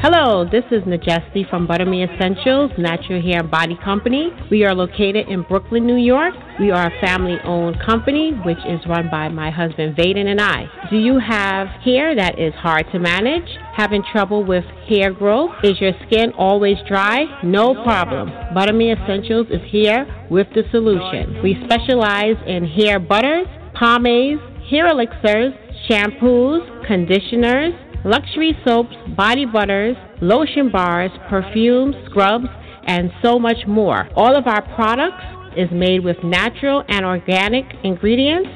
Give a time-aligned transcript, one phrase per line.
[0.00, 4.30] Hello, this is Najesti from Buttermee Essentials Natural Hair and Body Company.
[4.48, 6.34] We are located in Brooklyn, New York.
[6.60, 10.66] We are a family owned company which is run by my husband Vaden and I.
[10.88, 13.48] Do you have hair that is hard to manage?
[13.74, 15.50] Having trouble with hair growth?
[15.64, 17.24] Is your skin always dry?
[17.42, 18.28] No problem.
[18.54, 21.42] Buttermee Essentials is here with the solution.
[21.42, 25.54] We specialize in hair butters, pomades, hair elixirs,
[25.90, 32.46] shampoos, conditioners, luxury soaps, body butters, lotion bars, perfumes, scrubs,
[32.86, 34.08] and so much more.
[34.16, 35.24] All of our products
[35.56, 38.48] is made with natural and organic ingredients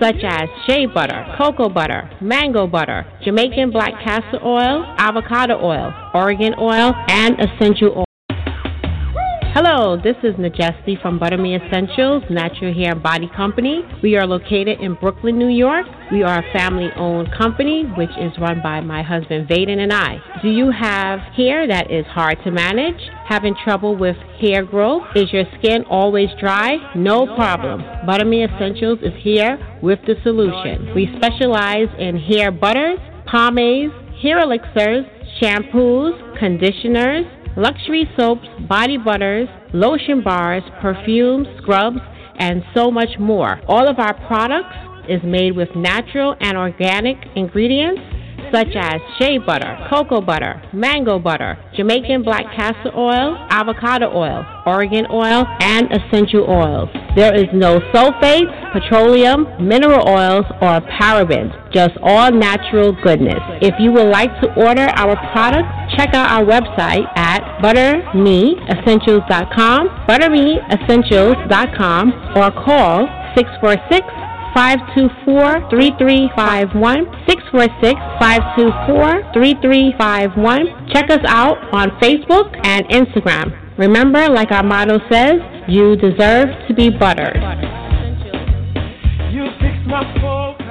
[0.00, 6.54] such as shea butter, cocoa butter, mango butter, Jamaican black castor oil, avocado oil, Oregon
[6.58, 8.07] oil, and essential oil.
[9.54, 13.80] Hello, this is Najesti from Butter Essentials Natural Hair and Body Company.
[14.02, 15.86] We are located in Brooklyn, New York.
[16.12, 20.18] We are a family owned company which is run by my husband Vaden and I.
[20.42, 23.00] Do you have hair that is hard to manage?
[23.26, 25.04] Having trouble with hair growth?
[25.16, 26.76] Is your skin always dry?
[26.94, 27.82] No problem.
[28.06, 30.94] Butter Essentials is here with the solution.
[30.94, 35.06] We specialize in hair butters, pomades, hair elixirs,
[35.40, 37.24] shampoos, conditioners,
[37.56, 41.98] luxury soaps, body butters, lotion bars, perfumes, scrubs,
[42.38, 43.60] and so much more.
[43.66, 44.76] All of our products
[45.08, 48.02] is made with natural and organic ingredients
[48.52, 55.06] such as shea butter, cocoa butter, mango butter, Jamaican black castor oil, avocado oil, Oregon
[55.10, 56.88] oil, and essential oils.
[57.16, 63.40] There is no sulfates, petroleum, mineral oils, or parabens, just all natural goodness.
[63.62, 72.12] If you would like to order our products, check out our website at buttermeessentials.com, buttermeessentials.com,
[72.36, 74.17] or call 646
[74.54, 77.04] 524 3351.
[77.26, 80.88] 646 524 3351.
[80.92, 83.52] Check us out on Facebook and Instagram.
[83.78, 87.36] Remember, like our motto says, you deserve to be buttered.
[89.30, 90.68] You fix my focus.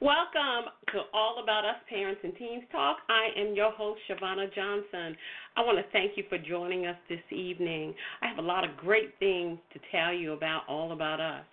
[0.00, 2.98] Welcome to All About Us Parents and Teens Talk.
[3.08, 5.16] I am your host, Chevonna Johnson.
[5.56, 7.94] I want to thank you for joining us this evening.
[8.20, 11.44] I have a lot of great things to tell you about All About Us.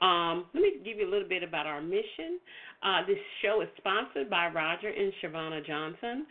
[0.00, 2.40] Um, let me give you a little bit about our mission.
[2.82, 6.26] Uh, this show is sponsored by Roger and Chevonna Johnson.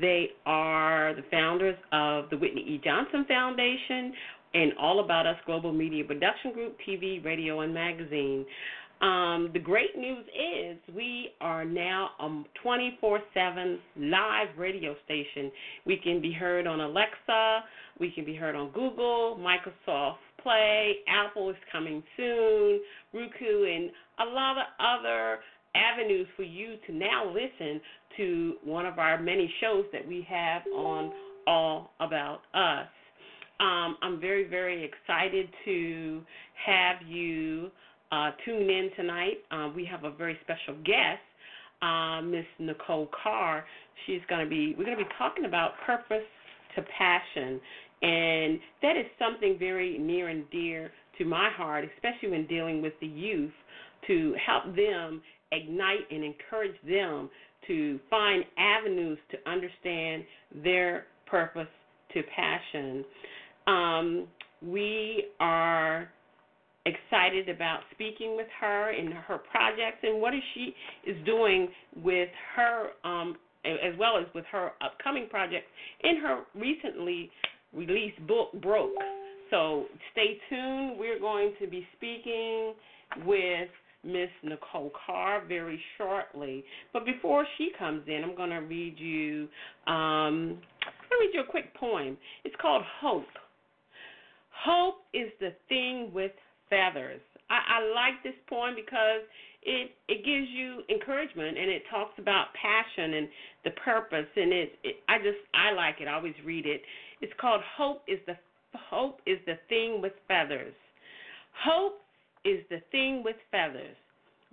[0.00, 2.80] They are the founders of the Whitney E.
[2.82, 4.12] Johnson Foundation
[4.54, 8.44] and All About Us Global Media Production Group, TV, radio, and magazine.
[9.02, 15.50] Um, the great news is we are now a 24 7 live radio station.
[15.84, 17.64] We can be heard on Alexa,
[17.98, 22.80] we can be heard on Google, Microsoft Play, Apple is coming soon,
[23.12, 23.90] Roku, and
[24.20, 25.38] a lot of other
[25.74, 27.80] avenues for you to now listen
[28.16, 31.12] to one of our many shows that we have on
[31.48, 32.86] all about us.
[33.58, 36.22] Um, I'm very, very excited to
[36.66, 37.70] have you
[38.12, 39.38] uh, tune in tonight.
[39.50, 41.22] Uh, we have a very special guest,
[41.80, 43.64] uh, Miss Nicole Carr.
[44.06, 44.74] She's going to be.
[44.78, 46.26] We're going to be talking about purpose
[46.76, 47.60] to passion,
[48.02, 52.92] and that is something very near and dear to my heart, especially when dealing with
[53.00, 53.52] the youth,
[54.06, 57.30] to help them ignite and encourage them
[57.66, 60.24] to find avenues to understand
[60.62, 61.68] their purpose
[62.12, 63.04] to passion.
[63.66, 64.26] Um,
[64.60, 66.08] we are
[66.84, 70.74] excited about speaking with her and her projects and what is she
[71.06, 71.68] is doing
[72.02, 75.66] with her um, as well as with her upcoming projects
[76.02, 77.30] in her recently
[77.72, 78.90] released book broke.
[79.50, 80.98] So stay tuned.
[80.98, 82.74] We're going to be speaking
[83.24, 83.68] with
[84.04, 86.64] miss nicole carr very shortly.
[86.92, 89.48] But before she comes in i'm going to read you
[89.86, 92.16] um, i'm going to read you a quick poem.
[92.44, 93.26] It's called hope.
[94.64, 96.32] Hope is the thing with
[96.72, 97.20] feathers.
[97.50, 99.28] I, I like this poem because
[99.62, 103.28] it it gives you encouragement and it talks about passion and
[103.64, 106.08] the purpose and it, it I just I like it.
[106.08, 106.80] I always read it.
[107.20, 108.36] It's called Hope is the
[108.88, 110.74] Hope is the thing with feathers.
[111.62, 112.00] Hope
[112.44, 113.96] is the thing with feathers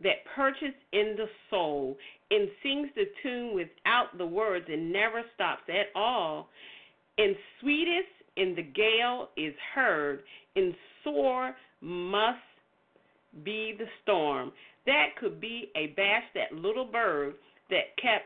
[0.04, 1.98] that perches in the soul
[2.32, 6.50] and sings the tune without the words and never stops at all.
[7.18, 8.08] And sweetest
[8.38, 10.22] in the gale is heard,
[10.56, 10.74] in
[11.04, 12.40] sore must
[13.44, 14.52] be the storm.
[14.86, 17.36] That could be a bash that little bird
[17.70, 18.26] that kept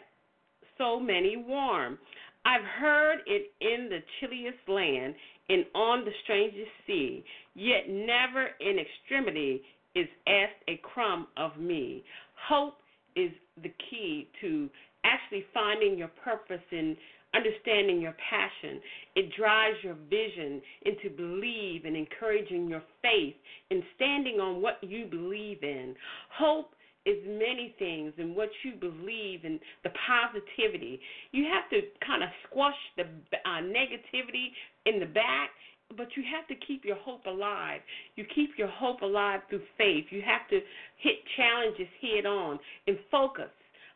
[0.78, 1.98] so many warm.
[2.46, 5.16] I've heard it in the chilliest land
[5.50, 7.24] and on the strangest sea,
[7.56, 9.62] yet never in extremity
[9.96, 12.04] is asked a crumb of me.
[12.48, 12.76] Hope
[13.16, 14.70] is the key to
[15.04, 16.96] actually finding your purpose in
[17.34, 18.80] understanding your passion.
[19.16, 23.36] It drives your vision into believe and encouraging your faith
[23.72, 25.96] and standing on what you believe in.
[26.38, 26.74] Hope
[27.06, 31.00] is many things and what you believe and the positivity.
[31.32, 35.50] You have to kind of squash the uh, negativity in the back
[35.98, 37.82] but you have to keep your hope alive.
[38.16, 40.06] You keep your hope alive through faith.
[40.10, 40.60] You have to
[40.98, 42.58] hit challenges head on
[42.88, 43.50] and focus.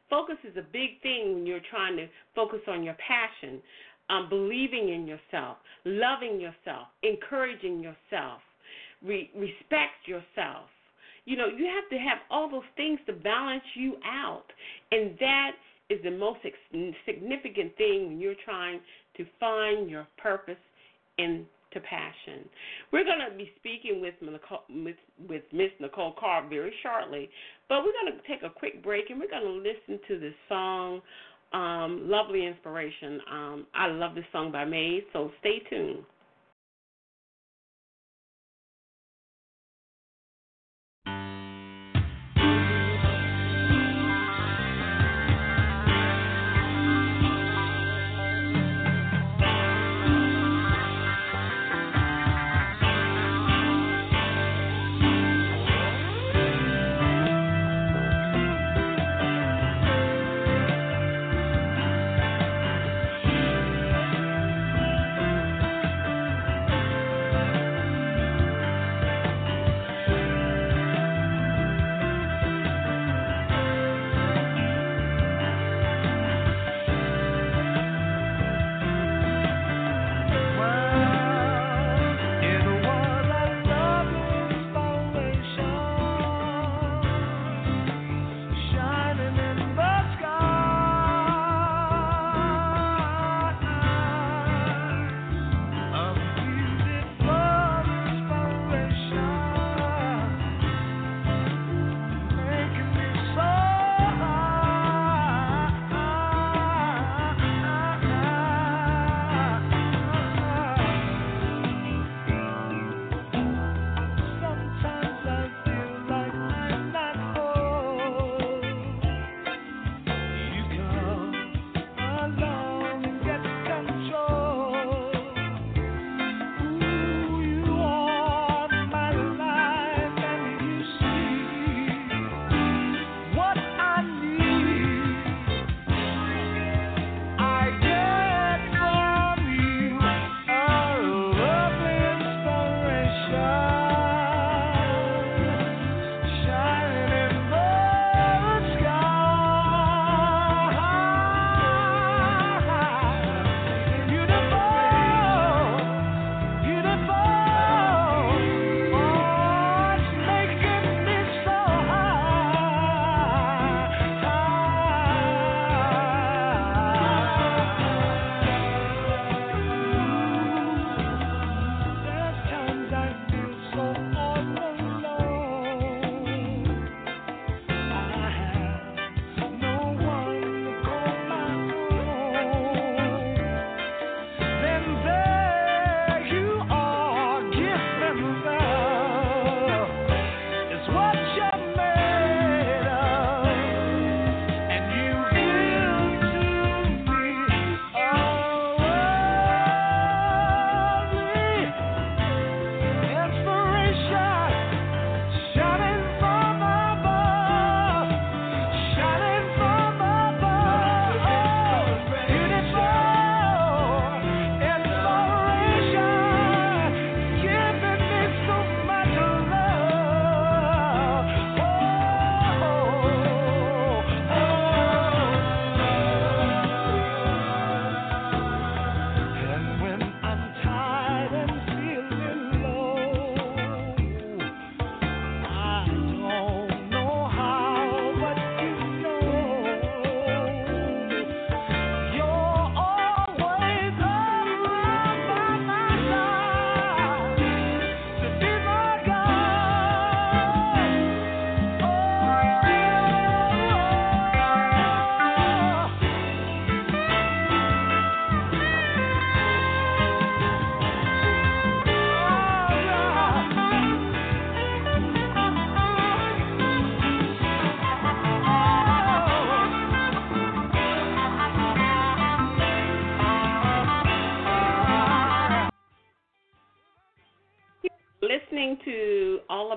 [0.10, 3.62] Focus is a big thing when you're trying to focus on your passion,
[4.10, 8.42] um, believing in yourself, loving yourself, encouraging yourself,
[9.04, 10.70] re- respect yourself.
[11.26, 14.46] You know, you have to have all those things to balance you out.
[14.92, 15.52] And that
[15.90, 16.40] is the most
[17.06, 18.80] significant thing when you're trying
[19.18, 20.56] to find your purpose
[21.18, 22.48] in to passion.
[22.92, 27.30] We're going to be speaking with Nicole, with, Miss Nicole Carr very shortly,
[27.70, 30.34] but we're going to take a quick break and we're going to listen to this
[30.48, 31.02] song,
[31.54, 35.02] um, "Lovely Inspiration." Um, I love this song by May.
[35.14, 36.04] so stay tuned.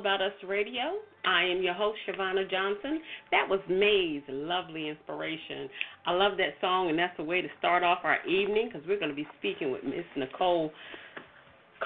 [0.01, 0.97] About Us Radio.
[1.27, 3.03] I am your host, Chevonna Johnson.
[3.31, 5.69] That was May's lovely inspiration.
[6.07, 8.99] I love that song, and that's a way to start off our evening because we're
[8.99, 10.73] going to be speaking with Miss Nicole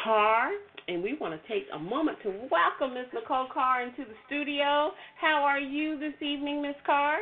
[0.01, 0.51] Carr.
[0.87, 4.93] And we want to take a moment to welcome Miss Nicole Carr into the studio.
[5.21, 7.19] How are you this evening, Miss Carr?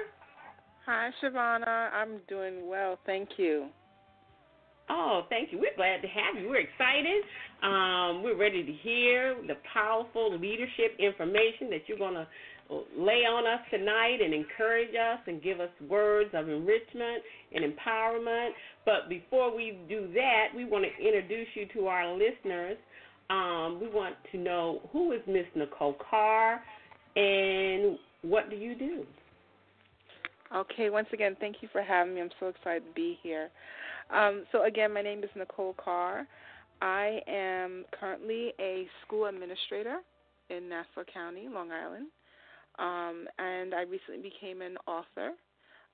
[0.85, 1.91] Hi, Chevonna.
[1.93, 2.99] I'm doing well.
[3.07, 3.69] Thank you.
[4.91, 5.59] Oh, thank you.
[5.59, 6.51] We're glad to have you.
[6.51, 7.23] We're excited.
[7.63, 12.27] Um, we're ready to hear the powerful leadership information that you're going to
[12.97, 17.23] lay on us tonight and encourage us and give us words of enrichment
[17.55, 18.51] and empowerment.
[18.85, 22.79] But before we do that, we want to introduce you to our listeners.
[23.31, 26.61] Um, we want to know who is Miss Nicole Carr
[27.15, 29.05] and what do you do?
[30.55, 32.21] Okay, once again, thank you for having me.
[32.21, 33.51] I'm so excited to be here.
[34.15, 36.27] Um, so, again, my name is Nicole Carr.
[36.83, 39.99] I am currently a school administrator
[40.51, 42.09] in Nassau County, Long Island.
[42.79, 45.31] Um, and I recently became an author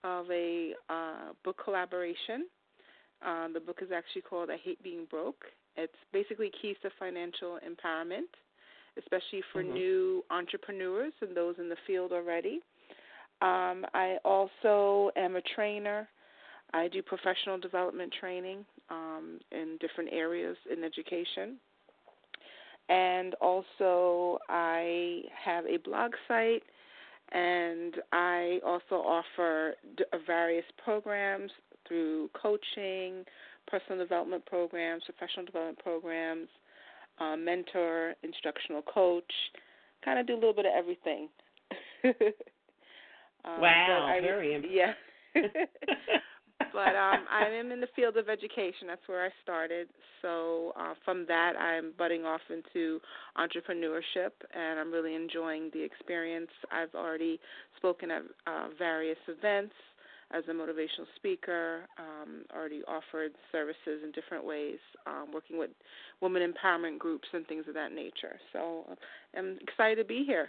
[0.02, 2.46] of a uh, book collaboration.
[3.24, 5.44] Uh, the book is actually called I Hate Being Broke.
[5.76, 8.32] It's basically keys to financial empowerment,
[8.98, 9.74] especially for mm-hmm.
[9.74, 12.60] new entrepreneurs and those in the field already.
[13.42, 16.08] Um, I also am a trainer
[16.72, 21.56] I do professional development training um, in different areas in education.
[22.88, 26.62] And also, I have a blog site,
[27.32, 31.50] and I also offer d- various programs
[31.86, 33.24] through coaching,
[33.66, 36.48] personal development programs, professional development programs,
[37.18, 39.32] uh, mentor, instructional coach.
[40.04, 41.28] Kind of do a little bit of everything.
[42.04, 44.94] um, wow, I, very yeah.
[46.72, 48.86] but um, I am in the field of education.
[48.86, 49.88] That's where I started.
[50.22, 53.00] So uh, from that, I'm budding off into
[53.36, 56.50] entrepreneurship, and I'm really enjoying the experience.
[56.72, 57.40] I've already
[57.76, 59.74] spoken at uh, various events
[60.30, 61.86] as a motivational speaker.
[61.98, 65.70] Um, already offered services in different ways, um, working with
[66.20, 68.38] women empowerment groups and things of that nature.
[68.52, 68.84] So
[69.36, 70.48] I'm excited to be here.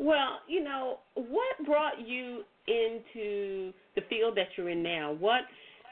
[0.00, 5.12] Well, you know, what brought you into the field that you're in now?
[5.12, 5.42] What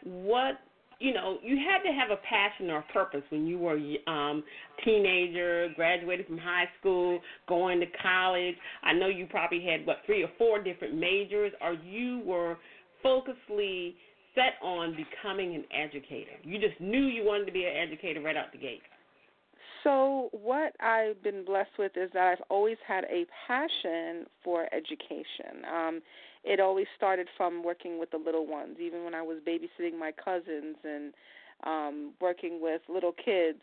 [0.04, 0.54] what
[0.98, 4.42] you know, you had to have a passion or a purpose when you were um
[4.82, 8.54] teenager, graduated from high school, going to college.
[8.82, 12.56] I know you probably had what three or four different majors, or you were
[13.04, 13.94] focusedly
[14.34, 16.32] set on becoming an educator.
[16.42, 18.80] You just knew you wanted to be an educator right out the gate.
[19.84, 25.64] So, what I've been blessed with is that I've always had a passion for education.
[25.72, 26.00] Um,
[26.44, 30.12] it always started from working with the little ones, even when I was babysitting my
[30.12, 31.12] cousins and
[31.64, 33.60] um, working with little kids,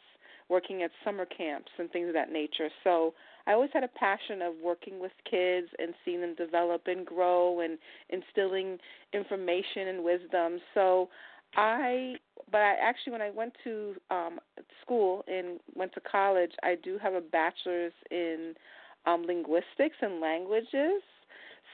[0.49, 2.69] working at summer camps and things of that nature.
[2.83, 3.13] So,
[3.47, 7.59] I always had a passion of working with kids and seeing them develop and grow
[7.59, 7.77] and
[8.09, 8.79] instilling
[9.13, 10.59] information and wisdom.
[10.73, 11.09] So,
[11.55, 12.15] I
[12.51, 14.39] but I actually when I went to um
[14.81, 18.53] school and went to college, I do have a bachelor's in
[19.05, 21.01] um linguistics and languages.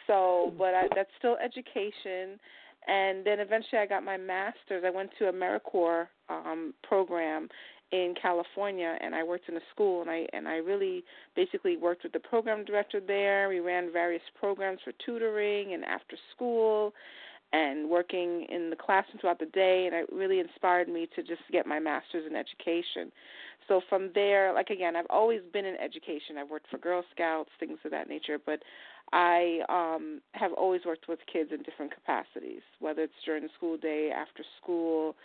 [0.08, 2.40] So, but I, that's still education.
[2.88, 4.84] And then eventually I got my master's.
[4.86, 7.50] I went to AmeriCorps um program
[7.92, 11.04] in California and I worked in a school and I and I really
[11.36, 13.50] basically worked with the program director there.
[13.50, 16.94] We ran various programs for tutoring and after school
[17.54, 21.42] and working in the classroom throughout the day and it really inspired me to just
[21.52, 23.12] get my master's in education.
[23.68, 26.38] So from there like again i've always been in education.
[26.38, 28.62] I've worked for girl scouts things of that nature but
[29.14, 33.78] i um have always worked with kids in different capacities whether it's during the school
[33.78, 35.16] day after school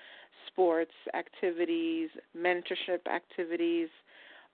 [0.48, 3.88] sports activities mentorship activities.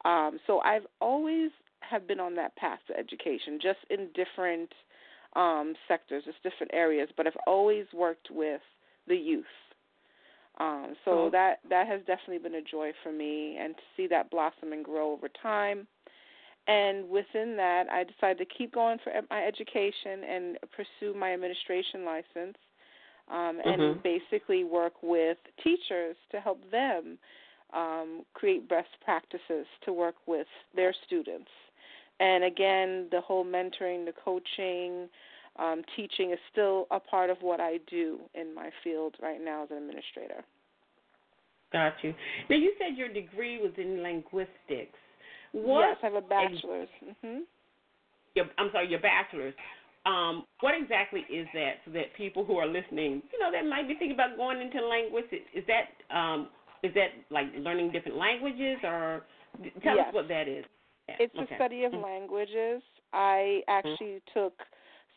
[0.05, 1.51] Um so i've always
[1.81, 4.73] have been on that path to education just in different
[5.35, 8.61] um, sectors, just different areas, but I've always worked with
[9.09, 9.45] the youth.
[10.61, 11.31] Um, so oh.
[11.33, 14.85] that that has definitely been a joy for me, and to see that blossom and
[14.85, 15.87] grow over time.
[16.69, 22.05] And within that, I decided to keep going for my education and pursue my administration
[22.05, 22.57] license,
[23.31, 24.01] um, and mm-hmm.
[24.03, 27.19] basically work with teachers to help them
[27.73, 30.47] um, create best practices to work with
[30.77, 31.51] their students
[32.23, 35.09] and again, the whole mentoring, the coaching,
[35.59, 39.65] um, teaching is still a part of what I do in my field right now
[39.65, 40.45] as an administrator.
[41.73, 42.15] Got you.
[42.49, 44.99] Now, you said your degree was in linguistics.
[45.51, 46.89] What yes, I have a bachelor's.
[47.05, 47.41] Mm-hmm.
[48.37, 49.55] Your, I'm sorry, your bachelor's.
[50.07, 53.89] Um, what exactly is that so that people who are listening, you know, that might
[53.89, 56.49] be thinking about going into linguistics, is that um,
[56.83, 59.23] is that like learning different languages or
[59.83, 60.09] Tell yes.
[60.09, 60.65] us what that is.
[61.09, 61.55] It's okay.
[61.55, 62.05] a study of mm-hmm.
[62.05, 62.83] languages.
[63.13, 64.39] I actually mm-hmm.
[64.39, 64.55] took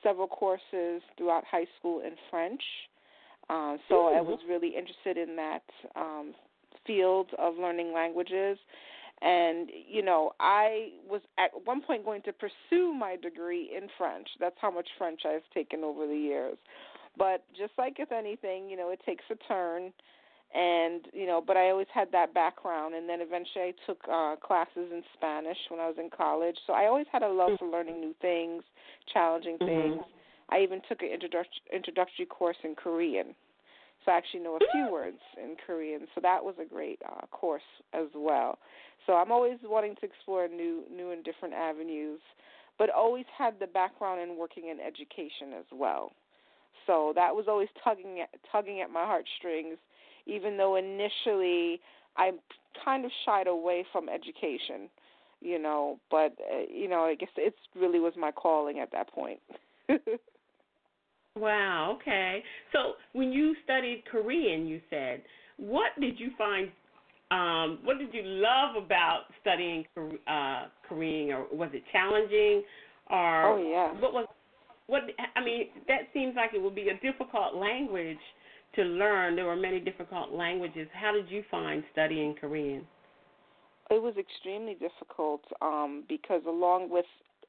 [0.03, 2.61] several courses throughout high school in French.
[3.49, 4.17] Uh, so mm-hmm.
[4.17, 5.63] I was really interested in that
[5.95, 6.33] um,
[6.85, 8.57] field of learning languages.
[9.21, 14.27] And, you know, I was at one point going to pursue my degree in French.
[14.39, 16.57] That's how much French I've taken over the years.
[17.17, 19.93] But just like with anything, you know, it takes a turn
[20.55, 22.95] and you know but i always had that background.
[22.95, 26.57] And then eventually i took uh classes in spanish when i was in college.
[26.65, 28.63] So i always had a love for learning new things
[29.13, 29.93] challenging mm-hmm.
[29.97, 30.03] things.
[30.49, 31.09] I even took an
[31.73, 33.35] introductory course in korean.
[34.05, 36.07] So i actually know a few words in korean.
[36.15, 38.57] So that was a great uh course as well.
[39.05, 42.21] So i'm always wanting to explore new new and different avenues
[42.77, 46.11] but always had the background in working in education as well.
[46.85, 49.77] So that was always tugging at tugging at my heartstrings
[50.25, 51.79] even though initially
[52.17, 52.31] I
[52.83, 54.89] kind of shied away from education,
[55.41, 59.09] you know, but uh, you know, I guess it really was my calling at that
[59.11, 59.39] point.
[61.35, 62.43] wow, okay.
[62.71, 65.21] So, when you studied Korean, you said,
[65.57, 66.69] what did you find
[67.31, 69.83] um, what did you love about studying
[70.27, 72.63] uh, Korean, or was it challenging,
[73.09, 74.27] or oh yeah, what was
[74.88, 75.01] what?
[75.35, 78.19] I mean, that seems like it would be a difficult language
[78.75, 79.35] to learn.
[79.35, 80.88] There were many difficult languages.
[80.93, 82.85] How did you find studying Korean?
[83.91, 87.05] It was extremely difficult um, because, along with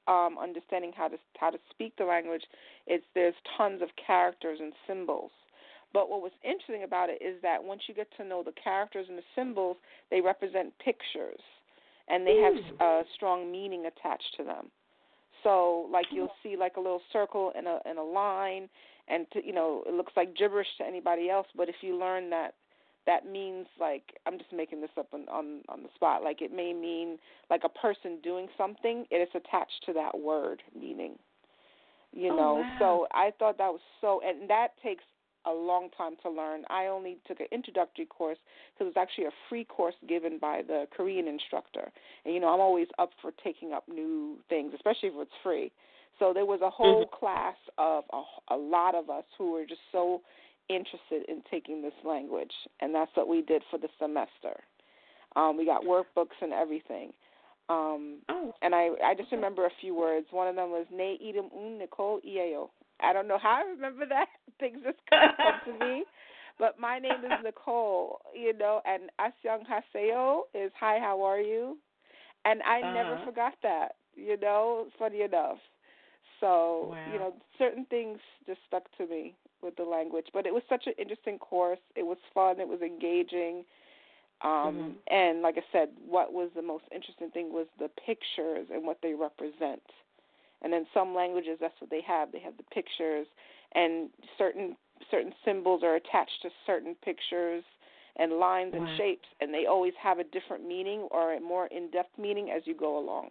[0.06, 2.42] um, understanding how to how to speak the language,
[2.86, 5.30] it's there's tons of characters and symbols.
[5.92, 9.06] But what was interesting about it is that once you get to know the characters
[9.08, 9.76] and the symbols,
[10.10, 11.40] they represent pictures,
[12.08, 14.70] and they have a strong meaning attached to them.
[15.42, 18.68] So, like you'll see like a little circle and a and a line,
[19.08, 22.30] and to, you know it looks like gibberish to anybody else but if you learn
[22.30, 22.54] that
[23.06, 26.52] that means like i'm just making this up on on on the spot like it
[26.52, 27.18] may mean
[27.50, 31.14] like a person doing something it is attached to that word meaning
[32.12, 32.54] you oh, know?
[32.54, 32.76] Wow.
[32.78, 35.04] so i thought that was so and that takes
[35.46, 36.64] a long time to learn.
[36.70, 38.38] I only took an introductory course
[38.74, 41.90] because it was actually a free course given by the korean instructor.
[42.24, 45.70] And you know i'm always up for taking up new things especially if it's free
[46.18, 47.18] so there was a whole mm-hmm.
[47.18, 50.22] class of a, a lot of us who were just so
[50.68, 54.60] interested in taking this language, and that's what we did for the semester.
[55.36, 57.12] Um, we got workbooks and everything.
[57.68, 58.54] Um, oh.
[58.62, 60.26] And I, I just remember a few words.
[60.30, 62.68] One of them was Ne idem un Nicole Ieo.
[63.00, 64.26] I don't know how I remember that.
[64.60, 66.04] Things just come, come to me.
[66.58, 71.76] But my name is Nicole, you know, and Asyang Haseo is Hi, how are you?
[72.46, 72.92] And I uh-huh.
[72.94, 75.58] never forgot that, you know, funny enough.
[76.40, 77.12] So, wow.
[77.12, 80.26] you know, certain things just stuck to me with the language.
[80.32, 81.78] But it was such an interesting course.
[81.94, 82.60] It was fun.
[82.60, 83.64] It was engaging.
[84.42, 84.90] Um, mm-hmm.
[85.14, 88.98] And like I said, what was the most interesting thing was the pictures and what
[89.02, 89.82] they represent.
[90.62, 92.32] And in some languages, that's what they have.
[92.32, 93.26] They have the pictures,
[93.74, 94.76] and certain
[95.10, 97.62] certain symbols are attached to certain pictures
[98.16, 98.86] and lines wow.
[98.86, 102.62] and shapes, and they always have a different meaning or a more in-depth meaning as
[102.64, 103.28] you go along.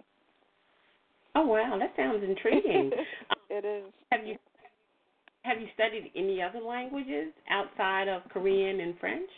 [1.36, 2.92] Oh wow, that sounds intriguing.
[3.50, 3.92] it is.
[4.12, 4.38] Have you
[5.44, 9.30] have you studied any other languages outside of Korean and French?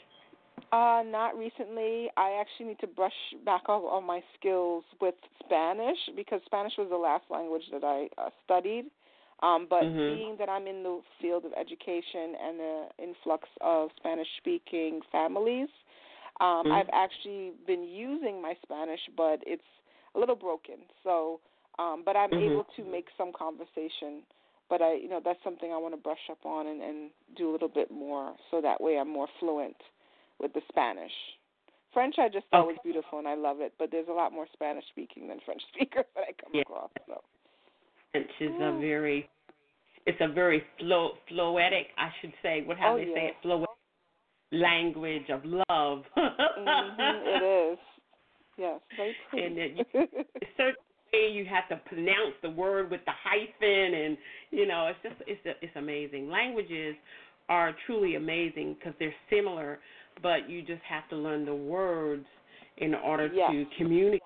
[0.72, 2.10] Uh, not recently.
[2.18, 3.12] I actually need to brush
[3.46, 8.08] back up on my skills with Spanish because Spanish was the last language that I
[8.22, 8.86] uh, studied.
[9.44, 10.16] Um, but mm-hmm.
[10.16, 15.70] being that I'm in the field of education and the influx of Spanish speaking families,
[16.42, 16.72] um, mm-hmm.
[16.72, 19.62] I've actually been using my Spanish, but it's
[20.16, 20.78] a little broken.
[21.04, 21.40] So
[21.80, 22.52] um, but I'm mm-hmm.
[22.52, 24.24] able to make some conversation.
[24.70, 27.50] But I, you know, that's something I want to brush up on and, and do
[27.50, 29.78] a little bit more, so that way I'm more fluent
[30.40, 31.12] with the Spanish.
[31.94, 32.74] French I just thought okay.
[32.74, 35.62] was beautiful and I love it, but there's a lot more Spanish speaking than French
[35.74, 36.62] speakers that I come yeah.
[36.62, 36.90] across.
[37.08, 37.22] So
[38.12, 39.30] French is a very
[40.06, 42.64] it's a very flow floetic, I should say.
[42.66, 43.14] What how oh, they yes.
[43.16, 43.36] say it?
[43.46, 43.66] Floetic
[44.52, 46.04] language of love.
[46.18, 47.80] mm-hmm, it is.
[48.58, 49.46] Yes, very pretty.
[49.46, 50.06] And you,
[50.58, 50.72] way
[51.32, 54.18] you have to pronounce the word with the hyphen, and
[54.52, 56.30] you know, it's just it's it's amazing.
[56.30, 56.96] Languages
[57.50, 59.80] are truly amazing because they're similar,
[60.22, 62.26] but you just have to learn the words
[62.78, 63.50] in order yes.
[63.52, 64.22] to communicate.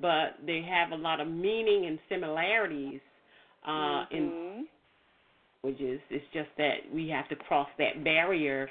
[0.00, 3.00] But they have a lot of meaning and similarities
[3.66, 4.16] uh, mm-hmm.
[4.16, 4.66] in
[5.62, 6.00] languages.
[6.10, 8.68] It's just that we have to cross that barrier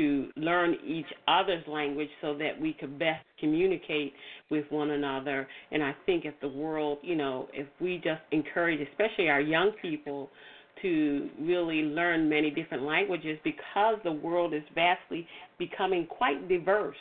[0.00, 4.12] to learn each other's language so that we could best communicate
[4.50, 5.46] with one another.
[5.72, 9.72] And I think if the world, you know, if we just encourage, especially our young
[9.82, 10.30] people,
[10.82, 15.26] to really learn many different languages because the world is vastly
[15.58, 16.96] becoming quite diverse.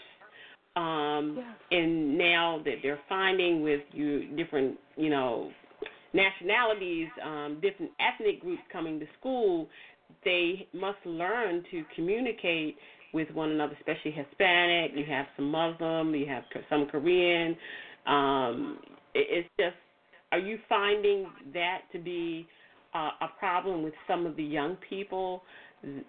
[0.75, 1.25] Um.
[1.71, 5.51] And now that they're finding with you different, you know,
[6.13, 9.69] nationalities, um, different ethnic groups coming to school,
[10.23, 12.77] they must learn to communicate
[13.13, 14.91] with one another, especially Hispanic.
[14.95, 17.55] You have some Muslim, you have some Korean.
[18.05, 18.79] Um,
[19.13, 19.75] it's just,
[20.31, 22.47] are you finding that to be
[22.93, 25.41] uh, a problem with some of the young people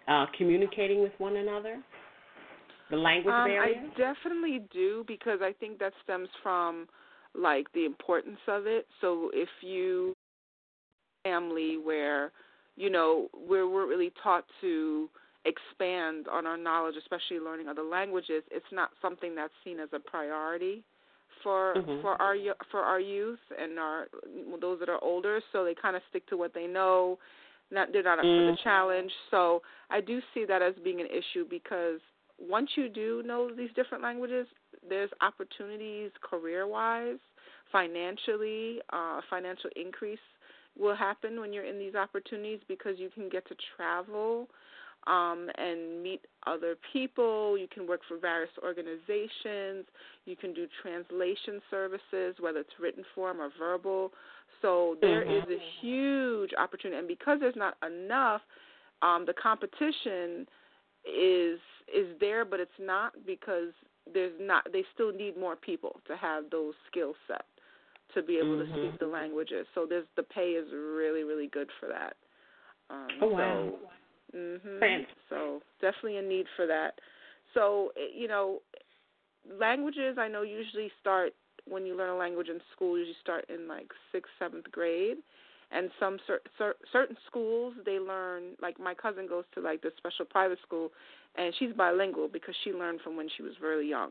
[0.08, 1.82] uh, communicating with one another?
[2.90, 3.82] The language um, barrier?
[3.84, 6.88] I definitely do because I think that stems from
[7.34, 8.86] like the importance of it.
[9.00, 10.14] So if you
[11.22, 12.32] family where
[12.80, 15.08] you know where we're really taught to
[15.44, 19.98] expand on our knowledge, especially learning other languages, it's not something that's seen as a
[19.98, 20.82] priority
[21.42, 22.00] for mm-hmm.
[22.00, 22.34] for our
[22.70, 24.06] for our youth and our
[24.60, 25.40] those that are older.
[25.52, 27.18] So they kind of stick to what they know.
[27.70, 28.48] Not they're not up mm.
[28.48, 29.10] for the challenge.
[29.30, 32.00] So I do see that as being an issue because
[32.38, 34.46] once you do know these different languages,
[34.88, 37.18] there's opportunities career wise,
[37.70, 40.18] financially, uh, financial increase
[40.80, 44.48] will happen when you're in these opportunities because you can get to travel
[45.06, 47.56] um, and meet other people.
[47.56, 49.86] You can work for various organizations.
[50.24, 54.12] You can do translation services, whether it's written form or verbal.
[54.62, 55.52] So there mm-hmm.
[55.52, 58.42] is a huge opportunity, and because there's not enough,
[59.02, 60.46] um, the competition
[61.06, 61.58] is
[61.94, 63.72] is there, but it's not because
[64.12, 64.66] there's not.
[64.70, 67.44] They still need more people to have those skill sets
[68.14, 68.74] to be able mm-hmm.
[68.74, 69.66] to speak the languages.
[69.74, 72.14] So there's the pay is really really good for that.
[72.90, 73.72] Um, oh wow.
[74.32, 75.06] So, mhm.
[75.28, 76.94] So definitely a need for that.
[77.54, 78.60] So eh, you know,
[79.58, 81.32] languages I know usually start
[81.68, 82.98] when you learn a language in school.
[82.98, 85.18] Usually start in like sixth seventh grade,
[85.70, 89.92] and some cer- cer- certain schools they learn like my cousin goes to like this
[89.96, 90.90] special private school
[91.36, 94.10] and she's bilingual because she learned from when she was really young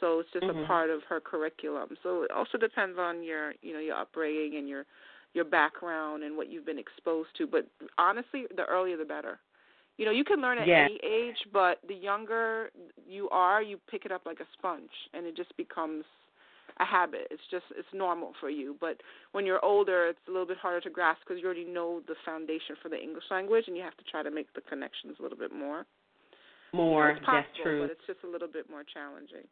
[0.00, 0.60] so it's just mm-hmm.
[0.60, 4.56] a part of her curriculum so it also depends on your you know your upbringing
[4.56, 4.84] and your
[5.32, 7.66] your background and what you've been exposed to but
[7.98, 9.38] honestly the earlier the better
[9.96, 10.86] you know you can learn at yeah.
[10.86, 12.70] any age but the younger
[13.08, 16.04] you are you pick it up like a sponge and it just becomes
[16.80, 17.28] a habit.
[17.30, 18.76] It's just it's normal for you.
[18.80, 19.00] But
[19.32, 22.14] when you're older, it's a little bit harder to grasp because you already know the
[22.24, 25.22] foundation for the English language, and you have to try to make the connections a
[25.22, 25.84] little bit more.
[26.72, 27.82] More, possible, that's true.
[27.82, 29.46] But it's just a little bit more challenging.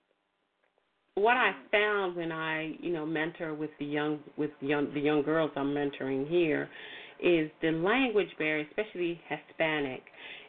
[1.18, 5.22] What I found when I, you know, mentor with the young with young the young
[5.22, 6.68] girls I'm mentoring here,
[7.20, 10.02] is the language barrier, especially Hispanic,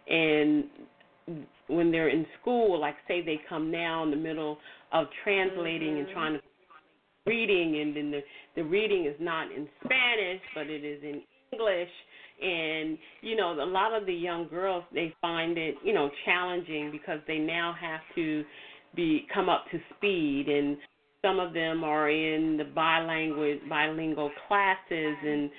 [0.07, 0.65] and
[1.67, 4.57] when they're in school, like say they come now in the middle
[4.91, 6.05] of translating mm-hmm.
[6.05, 6.39] and trying to
[7.25, 8.21] reading, and then the
[8.55, 11.89] the reading is not in Spanish, but it is in English.
[12.41, 16.89] And you know, a lot of the young girls they find it you know challenging
[16.91, 18.43] because they now have to
[18.95, 20.77] be come up to speed, and
[21.21, 25.49] some of them are in the bilingual bilingual classes and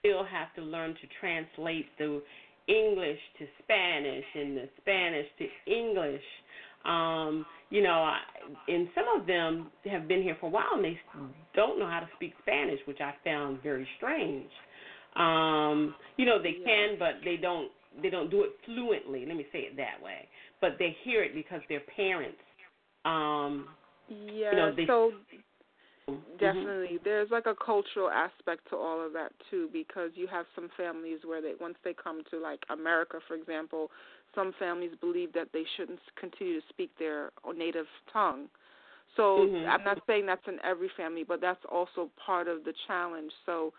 [0.00, 2.20] still have to learn to translate the
[2.68, 6.22] English to Spanish and the Spanish to English.
[6.84, 8.18] Um, you know, I,
[8.68, 10.98] and some of them have been here for a while and they
[11.54, 14.50] don't know how to speak Spanish, which I found very strange.
[15.16, 17.70] Um, you know, they can, but they don't.
[18.00, 19.24] They don't do it fluently.
[19.26, 20.28] Let me say it that way.
[20.60, 22.38] But they hear it because their parents.
[23.08, 23.68] Um,
[24.08, 24.50] yeah.
[24.50, 25.12] You know, they, so
[26.08, 26.14] mm-hmm.
[26.38, 27.04] definitely, mm-hmm.
[27.04, 31.20] there's like a cultural aspect to all of that too, because you have some families
[31.24, 33.90] where they once they come to like America, for example,
[34.34, 38.46] some families believe that they shouldn't continue to speak their native tongue.
[39.16, 39.68] So mm-hmm.
[39.68, 43.32] I'm not saying that's in every family, but that's also part of the challenge.
[43.46, 43.72] So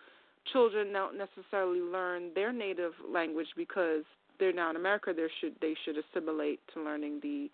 [0.52, 4.04] children don't necessarily learn their native language because
[4.40, 5.14] they're now in America.
[5.16, 7.50] They should they should assimilate to learning the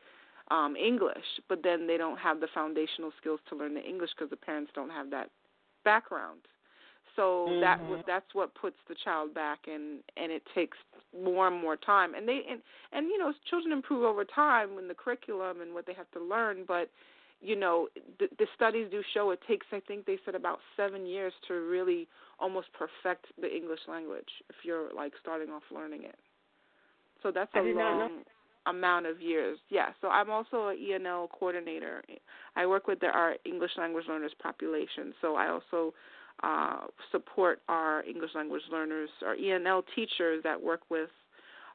[0.51, 4.29] um, English, but then they don't have the foundational skills to learn the English because
[4.29, 5.29] the parents don't have that
[5.83, 6.41] background.
[7.15, 7.61] So mm-hmm.
[7.61, 10.77] that that's what puts the child back, and and it takes
[11.17, 12.13] more and more time.
[12.13, 15.85] And they and and you know children improve over time in the curriculum and what
[15.85, 16.89] they have to learn, but
[17.41, 17.87] you know
[18.19, 21.53] the, the studies do show it takes I think they said about seven years to
[21.53, 22.07] really
[22.39, 26.19] almost perfect the English language if you're like starting off learning it.
[27.23, 28.23] So that's a long
[28.67, 29.59] amount of years.
[29.69, 29.89] Yeah.
[30.01, 32.03] So I'm also an ENL coordinator.
[32.55, 35.13] I work with the, our English language learners population.
[35.21, 35.93] So I also
[36.43, 41.09] uh, support our English language learners, our ENL teachers that work with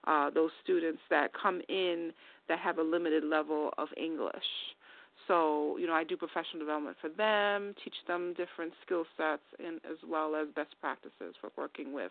[0.07, 2.13] uh, those students that come in
[2.49, 4.35] that have a limited level of English.
[5.29, 9.77] So, you know, I do professional development for them, teach them different skill sets, and
[9.89, 12.11] as well as best practices for working with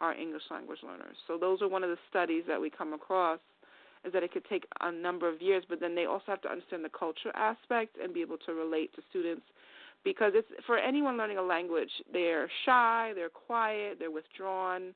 [0.00, 1.16] our English language learners.
[1.26, 3.40] So, those are one of the studies that we come across
[4.04, 6.50] is that it could take a number of years, but then they also have to
[6.50, 9.42] understand the culture aspect and be able to relate to students
[10.04, 14.94] because it's for anyone learning a language, they're shy, they're quiet, they're withdrawn,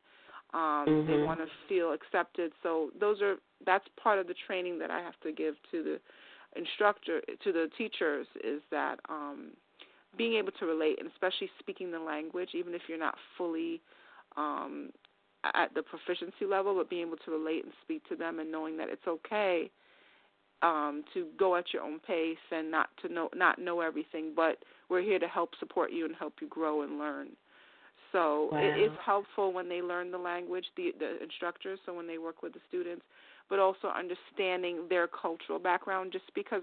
[0.55, 1.11] um, mm-hmm.
[1.11, 2.53] they want to feel accepted.
[2.63, 6.01] So those are that's part of the training that I have to give to the
[6.59, 9.51] instructor to the teachers is that um,
[10.17, 13.81] being able to relate and especially speaking the language, even if you're not fully
[14.37, 14.91] um,
[15.45, 18.77] at the proficiency level, but being able to relate and speak to them and knowing
[18.77, 19.71] that it's okay
[20.63, 24.59] um, to go at your own pace and not to know not know everything, but
[24.89, 27.29] we're here to help support you and help you grow and learn.
[28.13, 28.59] So wow.
[28.59, 32.43] it is helpful when they learn the language, the the instructors, so when they work
[32.43, 33.03] with the students,
[33.49, 36.13] but also understanding their cultural background.
[36.13, 36.63] Just because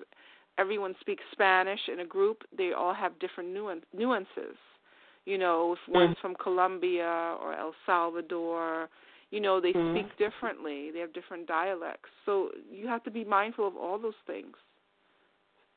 [0.57, 3.51] everyone speaks Spanish in a group, they all have different
[3.93, 4.57] nuances.
[5.25, 6.21] You know, if one's mm.
[6.21, 8.89] from Colombia or El Salvador,
[9.31, 9.93] you know, they mm.
[9.93, 10.91] speak differently.
[10.91, 12.09] They have different dialects.
[12.25, 14.55] So you have to be mindful of all those things.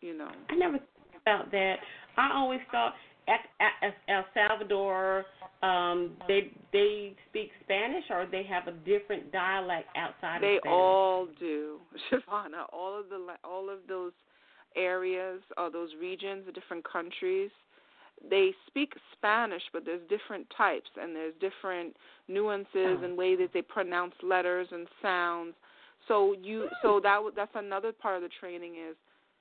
[0.01, 0.31] You know.
[0.51, 1.77] I never thought about that.
[2.17, 2.95] I always thought
[3.29, 5.25] at El Salvador,
[5.63, 10.65] um, they they speak Spanish or they have a different dialect outside they of Spanish.
[10.65, 11.79] They all do,
[12.13, 12.65] Chevonna.
[12.73, 14.13] All of the all of those
[14.77, 17.51] areas or those regions, the different countries,
[18.29, 21.97] they speak Spanish, but there's different types and there's different
[22.29, 23.05] nuances oh.
[23.05, 25.55] and way that they pronounce letters and sounds.
[26.07, 26.75] So you hmm.
[26.83, 28.97] so that that's another part of the training is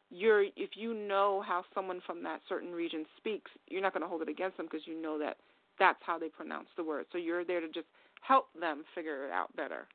[0.10, 4.08] you're if you know how someone from that certain region speaks, you're not going to
[4.08, 5.38] hold it against them because you know that
[5.80, 7.06] that's how they pronounce the word.
[7.12, 7.88] So you're there to just
[8.22, 9.88] help them figure it out better.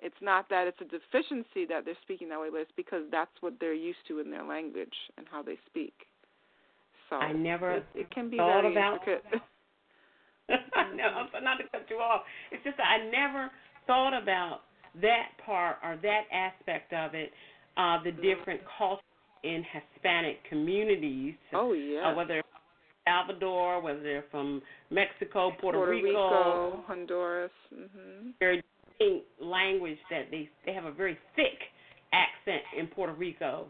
[0.00, 3.30] It's not that it's a deficiency that they're speaking that way, but it's because that's
[3.40, 5.94] what they're used to in their language and how they speak.
[7.12, 8.94] So I never it, it can be thought very about.
[8.94, 9.24] intricate.
[10.96, 12.22] no, not to cut you off.
[12.50, 13.50] It's just that I never
[13.86, 14.60] thought about
[15.02, 17.30] that part or that aspect of it,
[17.76, 18.22] uh, the mm-hmm.
[18.22, 19.04] different cultures
[19.44, 21.34] in Hispanic communities.
[21.52, 22.12] Oh yeah.
[22.12, 22.42] Uh, whether
[23.04, 27.50] Salvador, whether they're from Mexico, Puerto, Puerto Rico, Rico, Honduras.
[27.74, 28.30] Mm-hmm.
[28.38, 31.58] Very distinct language that they they have a very thick
[32.12, 33.66] accent in Puerto Rico.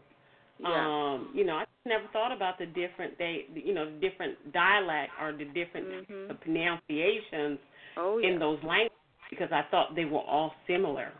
[0.59, 0.69] Yeah.
[0.69, 5.11] Um, you know, I never thought about the different they you know, the different dialect
[5.21, 6.35] or the different mm-hmm.
[6.41, 7.59] pronunciations
[7.97, 8.29] oh, yeah.
[8.29, 8.97] in those languages
[9.29, 11.11] because I thought they were all similar.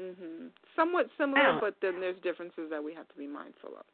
[0.00, 0.50] Mhm.
[0.74, 3.84] Somewhat similar, but then there's differences that we have to be mindful of.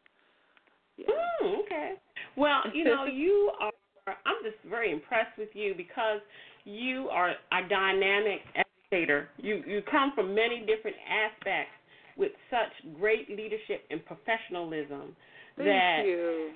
[0.96, 1.06] Yeah.
[1.42, 1.94] Mm, okay.
[2.36, 3.72] Well, you know, you are.
[4.06, 6.20] I'm just very impressed with you because
[6.64, 9.28] you are a dynamic educator.
[9.36, 11.74] You you come from many different aspects
[12.18, 15.16] with such great leadership and professionalism
[15.56, 16.50] Thank that you.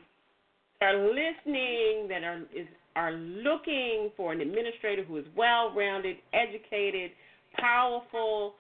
[0.83, 7.11] are listening, that are is are looking for an administrator who is well-rounded, educated,
[7.59, 8.55] powerful,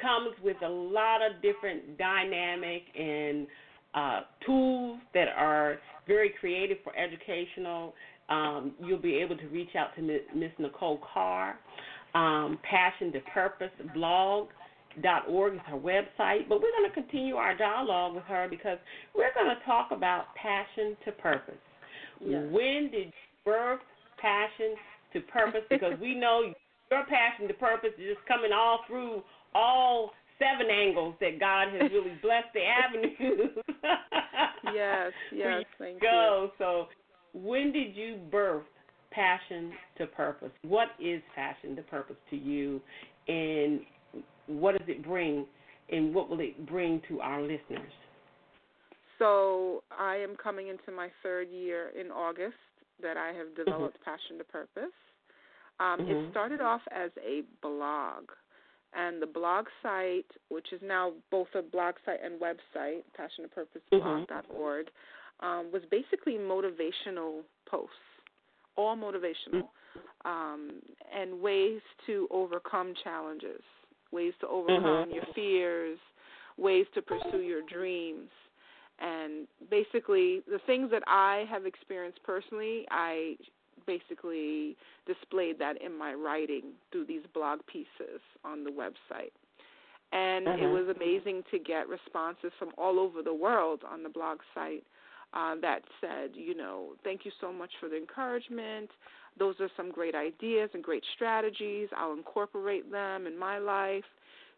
[0.00, 3.46] comes with a lot of different dynamic and
[3.94, 7.94] uh, tools that are very creative for educational.
[8.30, 11.58] Um, you'll be able to reach out to Miss Nicole Carr.
[12.14, 14.48] Um, Passion to Purpose blog
[15.28, 16.48] org is her website.
[16.48, 18.78] But we're going to continue our dialogue with her because
[19.14, 21.54] we're going to talk about passion to purpose.
[22.20, 22.44] Yes.
[22.50, 23.12] When did you
[23.44, 23.80] birth
[24.20, 24.74] passion
[25.12, 25.62] to purpose?
[25.70, 26.52] Because we know
[26.90, 29.22] your passion to purpose is just coming all through
[29.54, 33.48] all seven angles that God has really blessed the avenue.
[34.74, 36.50] yes, yes, thank go.
[36.50, 36.50] you.
[36.58, 36.86] So,
[37.34, 38.64] when did you birth
[39.10, 40.50] passion to purpose?
[40.62, 42.80] What is passion to purpose to you,
[43.26, 43.80] and
[44.48, 45.46] what does it bring,
[45.90, 47.92] and what will it bring to our listeners?
[49.18, 52.54] So, I am coming into my third year in August
[53.02, 53.64] that I have Mm-hmm.
[53.64, 54.10] developed mm-hmm.
[54.10, 54.94] passion to purpose.
[55.80, 56.10] Um, mm-hmm.
[56.10, 58.24] It started off as a blog
[58.94, 64.86] and the blog site, which is now both a blog site and website, passion2purposeblog.org,
[65.40, 67.94] um, was basically motivational posts,
[68.76, 69.68] all motivational,
[70.24, 70.80] um,
[71.14, 73.60] and ways to overcome challenges,
[74.12, 75.14] ways to overcome mm-hmm.
[75.14, 75.98] your fears,
[76.56, 78.28] ways to pursue your dreams.
[79.00, 83.36] And basically, the things that I have experienced personally, I
[83.86, 89.32] basically displayed that in my writing through these blog pieces on the website.
[90.12, 90.64] And uh-huh.
[90.64, 94.84] it was amazing to get responses from all over the world on the blog site
[95.34, 98.90] uh, that said, you know, thank you so much for the encouragement.
[99.38, 101.88] Those are some great ideas and great strategies.
[101.96, 104.04] I'll incorporate them in my life.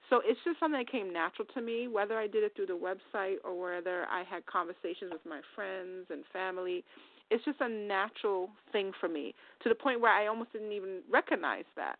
[0.08, 2.72] So it's just something that came natural to me, whether I did it through the
[2.78, 6.84] website or whether I had conversations with my friends and family
[7.30, 11.00] it's just a natural thing for me to the point where I almost didn't even
[11.10, 11.96] recognize that.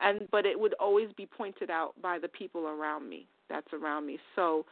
[0.00, 4.06] And but it would always be pointed out by the people around me that's around
[4.06, 4.18] me.
[4.34, 4.66] So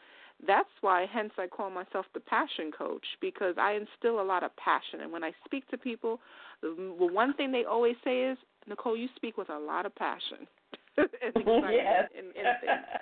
[0.46, 4.54] that's why, hence, I call myself the passion coach because I instill a lot of
[4.56, 5.00] passion.
[5.00, 6.20] And when I speak to people,
[6.62, 10.46] the one thing they always say is, Nicole, you speak with a lot of passion
[10.96, 12.08] and excitement yes.
[12.16, 13.00] and, and things.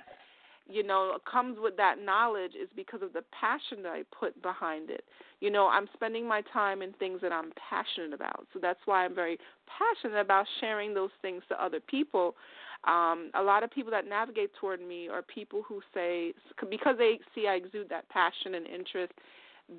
[0.69, 4.91] You know, comes with that knowledge is because of the passion that I put behind
[4.91, 5.05] it.
[5.41, 8.47] You know, I'm spending my time in things that I'm passionate about.
[8.53, 12.37] So that's why I'm very passionate about sharing those things to other people
[12.85, 16.33] um, a lot of people that navigate toward me are people who say,
[16.69, 19.13] because they see I exude that passion and interest,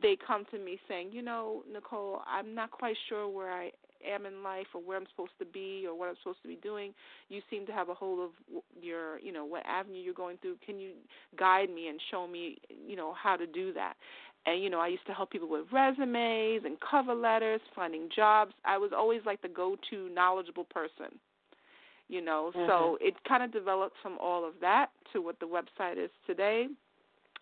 [0.02, 3.72] they come to me saying, you know, Nicole, I'm not quite sure where I
[4.08, 6.56] am in life or where I'm supposed to be or what I'm supposed to be
[6.56, 6.94] doing.
[7.30, 10.56] You seem to have a hold of your, you know, what avenue you're going through.
[10.66, 10.92] Can you
[11.38, 13.94] guide me and show me, you know, how to do that?
[14.46, 18.54] And you know, I used to help people with resumes and cover letters, finding jobs.
[18.66, 21.20] I was always like the go-to knowledgeable person
[22.10, 22.52] you know.
[22.56, 22.68] Mm-hmm.
[22.68, 26.68] So it kind of developed from all of that to what the website is today.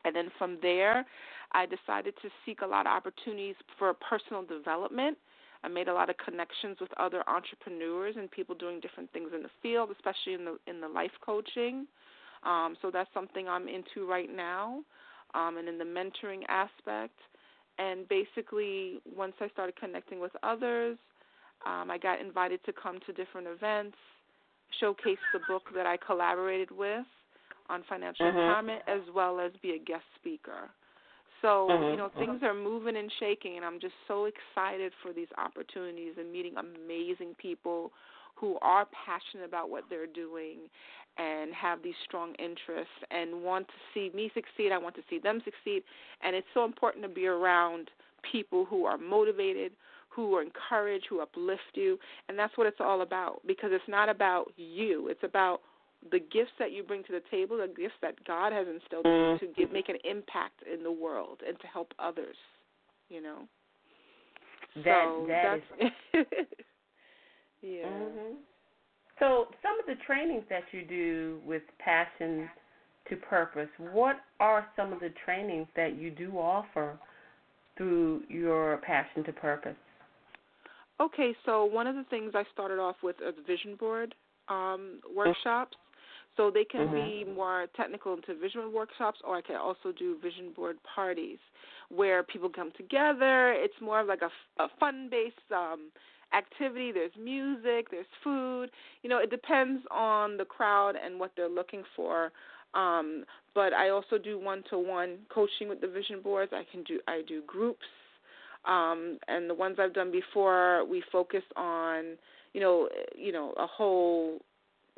[0.06, 1.06] And then from there,
[1.52, 5.18] I decided to seek a lot of opportunities for personal development.
[5.64, 9.44] I made a lot of connections with other entrepreneurs and people doing different things in
[9.44, 11.86] the field, especially in the in the life coaching.
[12.44, 14.82] Um, so that's something I'm into right now,
[15.36, 17.20] um, and in the mentoring aspect.
[17.78, 20.98] And basically, once I started connecting with others,
[21.66, 23.98] um, I got invited to come to different events
[24.80, 27.06] showcase the book that I collaborated with
[27.70, 28.38] on financial mm-hmm.
[28.38, 30.70] empowerment as well as be a guest speaker.
[31.42, 31.92] So, mm-hmm.
[31.92, 36.14] you know, things are moving and shaking and I'm just so excited for these opportunities
[36.20, 37.92] and meeting amazing people
[38.36, 40.58] who are passionate about what they're doing
[41.18, 44.72] and have these strong interests and want to see me succeed.
[44.72, 45.84] I want to see them succeed.
[46.24, 47.90] And it's so important to be around
[48.30, 49.74] people who are motivated,
[50.14, 51.98] who encourage, who uplift you.
[52.28, 55.62] And that's what it's all about because it's not about you, it's about
[56.12, 59.12] the gifts that you bring to the table, the gifts that God has instilled in
[59.12, 62.36] you to give, make an impact in the world and to help others,
[63.10, 63.48] you know.
[64.84, 66.26] That so that that's is...
[67.62, 67.86] yeah.
[67.86, 68.36] Mm-hmm.
[69.20, 72.50] So some of the trainings that you do with passion
[73.10, 76.98] to purpose, what are some of the trainings that you do offer
[77.78, 79.76] through your passion to purpose?
[81.02, 84.14] Okay, so one of the things I started off with is vision board
[84.50, 85.76] um, workshops.
[86.38, 87.26] So they can mm-hmm.
[87.26, 91.40] be more technical into vision workshops, or I can also do vision board parties
[91.90, 93.52] where people come together.
[93.52, 95.92] It's more of like a, a fun-based um,
[96.34, 96.92] activity.
[96.94, 98.70] There's music, there's food.
[99.02, 102.32] You know, it depends on the crowd and what they're looking for.
[102.76, 106.54] Um, but I also do one-to-one coaching with the vision boards.
[106.54, 107.86] I can do I do groups
[108.66, 112.18] um, and the ones I've done before, we focus on,
[112.54, 114.40] you know, you know, a whole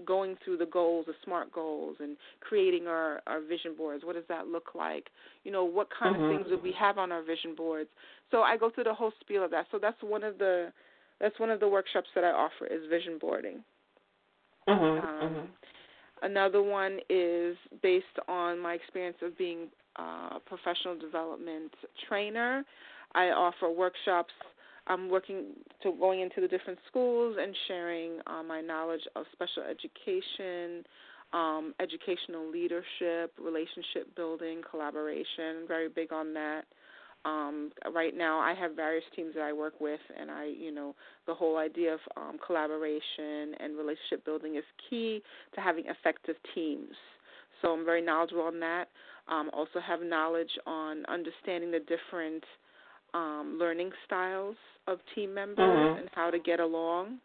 [0.06, 4.04] going through the goals, the SMART goals, and creating our our vision boards.
[4.04, 5.08] What does that look like?
[5.44, 6.26] You know, what kind mm-hmm.
[6.26, 7.90] of things would we have on our vision boards?
[8.32, 9.68] So I go through the whole spiel of that.
[9.72, 10.72] So that's one of the
[11.22, 13.64] that's one of the workshops that I offer is vision boarding.
[14.68, 15.08] Mm-hmm.
[15.08, 15.46] Um, mm-hmm.
[16.24, 21.72] Another one is based on my experience of being a professional development
[22.08, 22.64] trainer.
[23.16, 24.34] I offer workshops.
[24.88, 25.46] I'm working
[25.84, 30.84] to going into the different schools and sharing uh, my knowledge of special education,
[31.32, 35.66] um, educational leadership, relationship building, collaboration.
[35.68, 36.64] Very big on that.
[37.26, 40.94] Um, right now, I have various teams that I work with, and I, you know,
[41.26, 45.22] the whole idea of um, collaboration and relationship building is key
[45.56, 46.94] to having effective teams.
[47.62, 48.90] So I'm very knowledgeable on that.
[49.30, 52.44] Um, also have knowledge on understanding the different
[53.14, 54.56] um, learning styles
[54.88, 56.00] of team members mm-hmm.
[56.00, 57.20] and how to get along.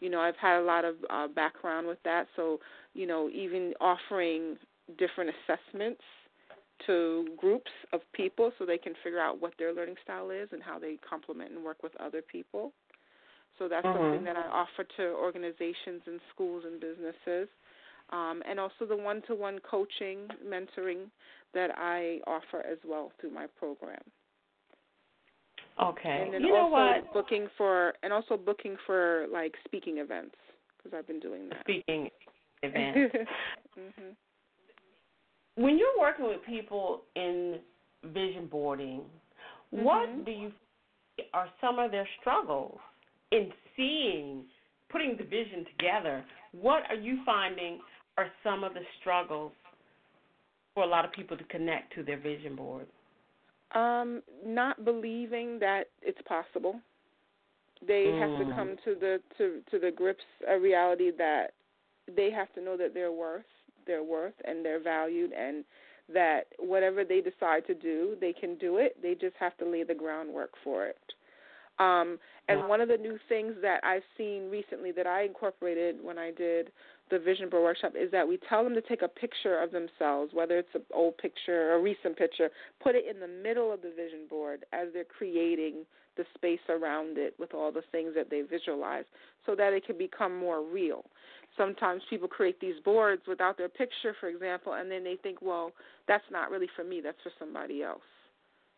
[0.00, 2.58] You know, I've had a lot of uh, background with that, so
[2.94, 4.56] you know, even offering
[4.98, 6.02] different assessments
[6.86, 10.62] to groups of people so they can figure out what their learning style is and
[10.62, 12.72] how they complement and work with other people.
[13.58, 14.02] So that's mm-hmm.
[14.02, 17.48] something that I offer to organizations and schools and businesses.
[18.10, 21.06] Um, and also the one to one coaching, mentoring
[21.54, 24.02] that I offer as well through my program.
[25.80, 26.22] Okay.
[26.24, 27.12] And then you know also what?
[27.12, 30.34] booking for and also booking for like speaking events
[30.76, 31.60] because I've been doing that.
[31.60, 32.08] Speaking
[32.62, 33.14] events.
[33.74, 34.10] hmm
[35.56, 37.58] When you're working with people in
[38.04, 39.02] vision boarding,
[39.74, 39.84] mm-hmm.
[39.84, 40.52] what do you
[41.34, 42.78] are some of their struggles
[43.30, 44.44] in seeing
[44.90, 46.24] putting the vision together?
[46.52, 47.80] What are you finding
[48.18, 49.52] are some of the struggles
[50.74, 52.86] for a lot of people to connect to their vision board?
[53.74, 56.80] Um, not believing that it's possible.
[57.86, 58.20] They mm.
[58.20, 61.52] have to come to the to to the grips a reality that
[62.14, 63.44] they have to know that they're worth
[63.86, 65.64] their worth and they're valued and
[66.12, 68.96] that whatever they decide to do, they can do it.
[69.02, 70.98] They just have to lay the groundwork for it.
[71.78, 72.18] Um,
[72.48, 76.30] and one of the new things that I've seen recently that I incorporated when I
[76.30, 76.70] did
[77.12, 80.32] the vision board workshop is that we tell them to take a picture of themselves,
[80.32, 82.48] whether it's an old picture or a recent picture,
[82.82, 85.84] put it in the middle of the vision board as they're creating
[86.16, 89.04] the space around it with all the things that they visualize
[89.44, 91.04] so that it can become more real.
[91.56, 95.72] Sometimes people create these boards without their picture, for example, and then they think, well,
[96.08, 98.00] that's not really for me, that's for somebody else.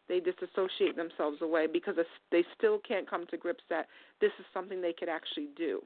[0.09, 1.95] They disassociate themselves away because
[2.33, 3.87] they still can't come to grips that
[4.21, 5.83] this is something they could actually do.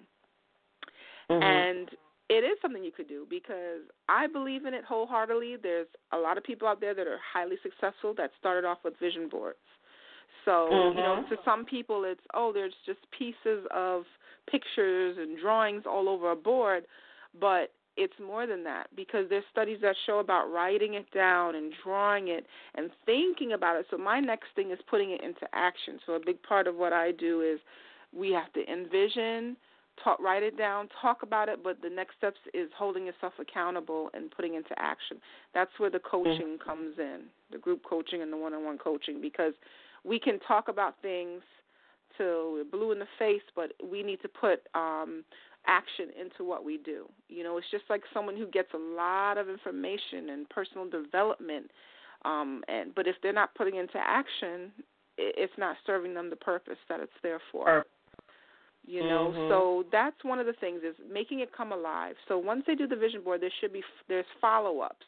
[1.31, 1.43] Mm-hmm.
[1.43, 1.91] And
[2.29, 5.57] it is something you could do because I believe in it wholeheartedly.
[5.63, 8.95] There's a lot of people out there that are highly successful that started off with
[9.01, 9.59] vision boards.
[10.45, 10.99] So, mm-hmm.
[10.99, 14.05] you know, to some people it's oh, there's just pieces of
[14.51, 16.85] pictures and drawings all over a board,
[17.39, 21.73] but it's more than that because there's studies that show about writing it down and
[21.83, 23.87] drawing it and thinking about it.
[23.91, 25.99] So my next thing is putting it into action.
[26.07, 27.59] So a big part of what I do is
[28.17, 29.57] we have to envision,
[30.03, 34.11] talk, write it down, talk about it, but the next steps is holding yourself accountable
[34.15, 35.19] and putting into action.
[35.55, 36.69] That's where the coaching mm-hmm.
[36.69, 39.55] comes in, the group coaching and the one-on-one coaching because
[40.05, 41.43] we can talk about things
[42.17, 45.25] till we're blue in the face, but we need to put um,
[45.67, 47.07] action into what we do.
[47.29, 51.71] You know, it's just like someone who gets a lot of information and personal development,
[52.25, 54.73] um, and but if they're not putting into action,
[55.17, 57.87] it's not serving them the purpose that it's there for.
[58.89, 59.51] You know, mm-hmm.
[59.51, 62.15] so that's one of the things is making it come alive.
[62.27, 65.05] So once they do the vision board, there should be there's follow ups.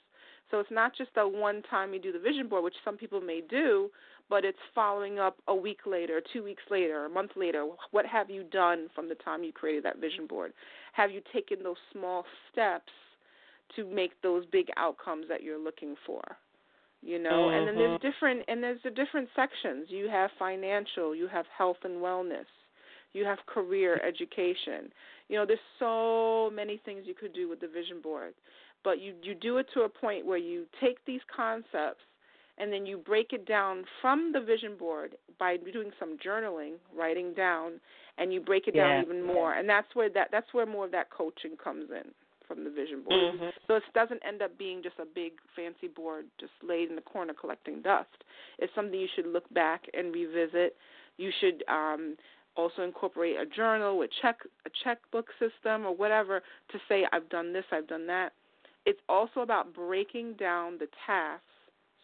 [0.51, 3.23] So it's not just a one time you do the vision board, which some people
[3.23, 3.89] may do,
[4.29, 7.67] but it's following up a week later, two weeks later, a month later.
[7.91, 10.53] What have you done from the time you created that vision board?
[10.93, 12.93] Have you taken those small steps
[13.77, 16.21] to make those big outcomes that you're looking for?
[17.01, 17.57] You know, mm-hmm.
[17.57, 18.07] and then there's mm-hmm.
[18.07, 19.87] different and there's the different sections.
[19.89, 22.45] You have financial, you have health and wellness,
[23.13, 24.93] you have career education.
[25.29, 28.35] You know, there's so many things you could do with the vision board.
[28.83, 32.03] But you you do it to a point where you take these concepts
[32.59, 37.33] and then you break it down from the vision board by doing some journaling, writing
[37.35, 37.81] down,
[38.19, 38.87] and you break it yeah.
[38.87, 39.55] down even more.
[39.55, 42.11] And that's where that that's where more of that coaching comes in
[42.47, 43.35] from the vision board.
[43.35, 43.47] Mm-hmm.
[43.67, 47.03] So it doesn't end up being just a big fancy board just laid in the
[47.03, 48.09] corner collecting dust.
[48.59, 50.77] It's something you should look back and revisit.
[51.17, 52.17] You should um
[52.61, 56.43] also incorporate a journal with check a checkbook system or whatever
[56.73, 58.33] to say I've done this, I've done that.
[58.87, 61.45] It's also about breaking down the tasks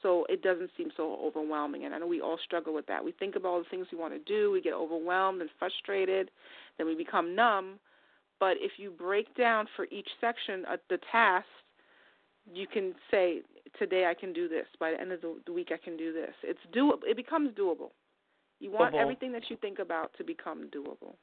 [0.02, 1.84] so it doesn't seem so overwhelming.
[1.84, 3.04] And I know we all struggle with that.
[3.04, 6.30] We think of all the things we want to do, we get overwhelmed and frustrated,
[6.78, 7.78] then we become numb.
[8.38, 11.46] But if you break down for each section uh, the task,
[12.52, 13.40] you can say,
[13.78, 14.66] "Today I can do this.
[14.78, 17.00] By the end of the, the week, I can do this." It's doable.
[17.04, 17.90] It becomes doable.
[18.60, 21.16] You want everything that you think about to become doable.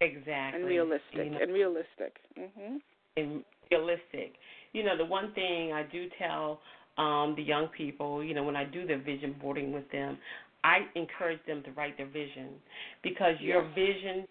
[0.00, 0.60] Exactly.
[0.60, 1.02] And realistic.
[1.14, 2.16] You know, and realistic.
[2.36, 2.80] Mhm.
[3.16, 4.34] And realistic.
[4.72, 6.60] You know, the one thing I do tell
[6.96, 10.18] um, the young people, you know, when I do the vision boarding with them,
[10.64, 12.60] I encourage them to write their vision
[13.02, 14.26] because your vision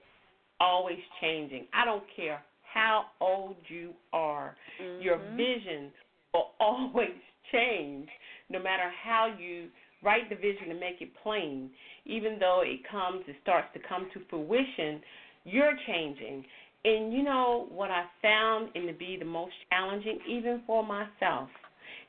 [0.60, 1.68] always changing.
[1.74, 2.42] I don't care
[2.74, 4.56] how old you are.
[4.82, 5.02] Mm-hmm.
[5.02, 5.92] Your vision
[6.34, 7.18] will always
[7.52, 8.08] change
[8.50, 9.70] no matter how you
[10.04, 11.70] write the vision and make it plain.
[12.06, 15.02] Even though it comes it starts to come to fruition,
[15.46, 16.44] you're changing.
[16.86, 21.50] And you know what I found in to be the most challenging even for myself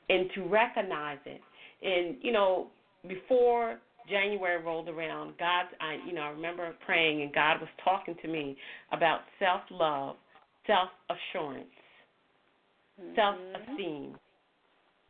[0.09, 1.41] and to recognize it.
[1.83, 2.67] And you know,
[3.07, 3.79] before
[4.09, 8.27] January rolled around, God, I you know, I remember praying and God was talking to
[8.27, 8.55] me
[8.91, 10.15] about self-love,
[10.67, 11.65] self-assurance,
[13.01, 13.15] mm-hmm.
[13.15, 14.15] self-esteem.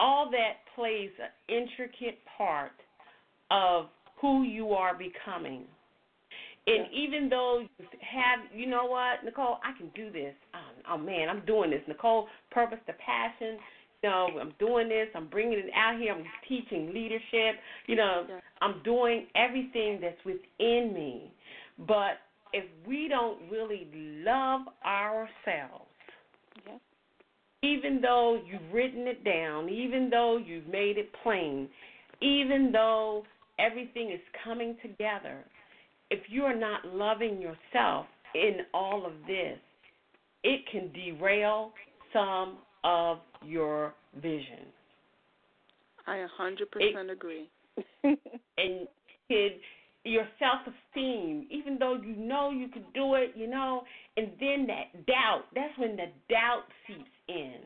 [0.01, 2.71] All that plays an intricate part
[3.51, 3.85] of
[4.19, 5.63] who you are becoming.
[6.67, 10.33] And even though you have, you know what, Nicole, I can do this.
[10.53, 11.81] Oh, oh man, I'm doing this.
[11.87, 13.57] Nicole, purpose to passion
[14.01, 18.25] you know, I'm doing this, I'm bringing it out here, I'm teaching leadership, you know,
[18.61, 21.31] I'm doing everything that's within me.
[21.87, 22.17] But
[22.53, 25.90] if we don't really love ourselves,
[27.63, 31.67] even though you've written it down, even though you've made it plain,
[32.21, 33.23] even though
[33.59, 35.43] everything is coming together,
[36.09, 38.05] if you're not loving yourself
[38.35, 39.57] in all of this,
[40.43, 41.71] it can derail
[42.11, 44.65] some of your vision.
[46.07, 47.47] I a 100% agree.
[48.03, 48.17] and
[49.27, 49.53] kid,
[50.03, 53.83] your self esteem, even though you know you could do it, you know,
[54.17, 57.61] and then that doubt, that's when the doubt seeps in.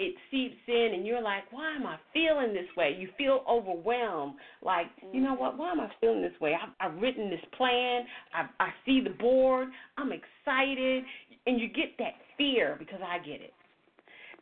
[0.00, 2.96] it seeps in and you're like, why am I feeling this way?
[2.98, 4.34] You feel overwhelmed.
[4.62, 5.58] Like, you know what?
[5.58, 6.54] Why am I feeling this way?
[6.54, 8.04] I've, I've written this plan.
[8.34, 9.68] I, I see the board.
[9.98, 11.04] I'm excited.
[11.46, 13.52] And you get that fear because I get it.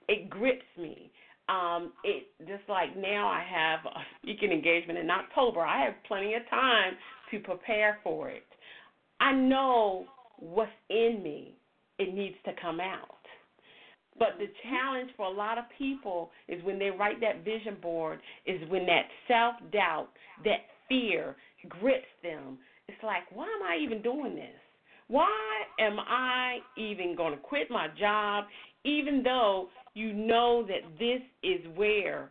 [0.08, 1.10] It grips me.
[1.48, 5.60] Um, it just like now I have a speaking engagement in October.
[5.60, 6.92] I have plenty of time
[7.30, 8.44] to prepare for it.
[9.20, 10.06] I know
[10.38, 11.54] what's in me.
[11.98, 13.18] It needs to come out.
[14.18, 18.20] But the challenge for a lot of people is when they write that vision board,
[18.46, 20.08] is when that self doubt,
[20.44, 21.36] that fear
[21.68, 22.58] grips them.
[22.88, 24.58] It's like, why am I even doing this?
[25.08, 28.44] Why am I even going to quit my job,
[28.84, 32.30] even though you know that this is where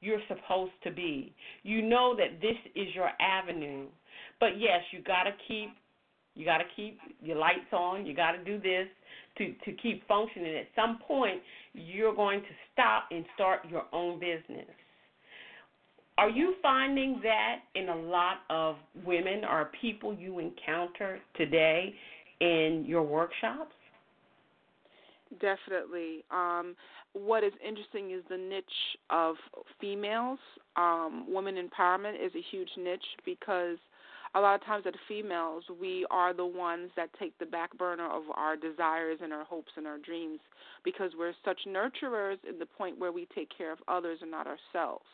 [0.00, 1.34] you're supposed to be?
[1.62, 3.86] You know that this is your avenue.
[4.40, 5.70] But yes, you got to keep
[6.34, 8.06] you got to keep your lights on.
[8.06, 8.86] You got to do this
[9.38, 10.56] to to keep functioning.
[10.56, 11.40] At some point,
[11.74, 14.68] you're going to stop and start your own business.
[16.16, 21.94] Are you finding that in a lot of women or people you encounter today
[22.40, 23.74] in your workshops?
[25.40, 26.24] Definitely.
[26.32, 26.74] Um,
[27.12, 28.64] what is interesting is the niche
[29.10, 29.36] of
[29.80, 30.38] females.
[30.76, 33.78] Um, women empowerment is a huge niche because
[34.34, 38.06] a lot of times as females, we are the ones that take the back burner
[38.06, 40.40] of our desires and our hopes and our dreams
[40.84, 44.46] because we're such nurturers in the point where we take care of others and not
[44.46, 45.04] ourselves.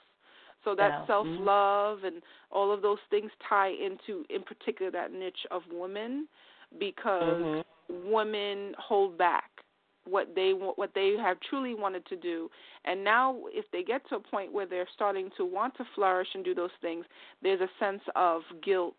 [0.64, 1.06] So that yeah.
[1.06, 2.06] self love mm-hmm.
[2.06, 6.26] and all of those things tie into, in particular, that niche of women
[6.78, 8.10] because mm-hmm.
[8.10, 9.50] women hold back
[10.06, 12.50] what they what they have truly wanted to do
[12.84, 16.28] and now if they get to a point where they're starting to want to flourish
[16.34, 17.04] and do those things
[17.42, 18.96] there's a sense of guilt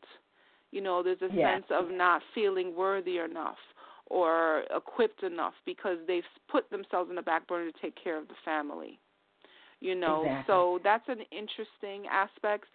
[0.71, 1.55] you know there's a yeah.
[1.55, 3.57] sense of not feeling worthy enough
[4.07, 8.27] or equipped enough because they've put themselves in the back burner to take care of
[8.27, 8.99] the family
[9.79, 10.43] you know exactly.
[10.47, 12.65] so that's an interesting aspect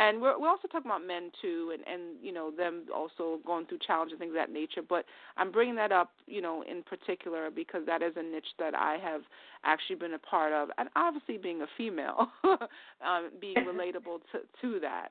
[0.00, 3.66] and we're we're also talking about men too, and and you know them also going
[3.66, 4.82] through challenges and things of that nature.
[4.86, 5.04] But
[5.36, 8.98] I'm bringing that up, you know, in particular because that is a niche that I
[9.02, 9.22] have
[9.64, 14.80] actually been a part of, and obviously being a female, um, being relatable to to
[14.80, 15.08] that.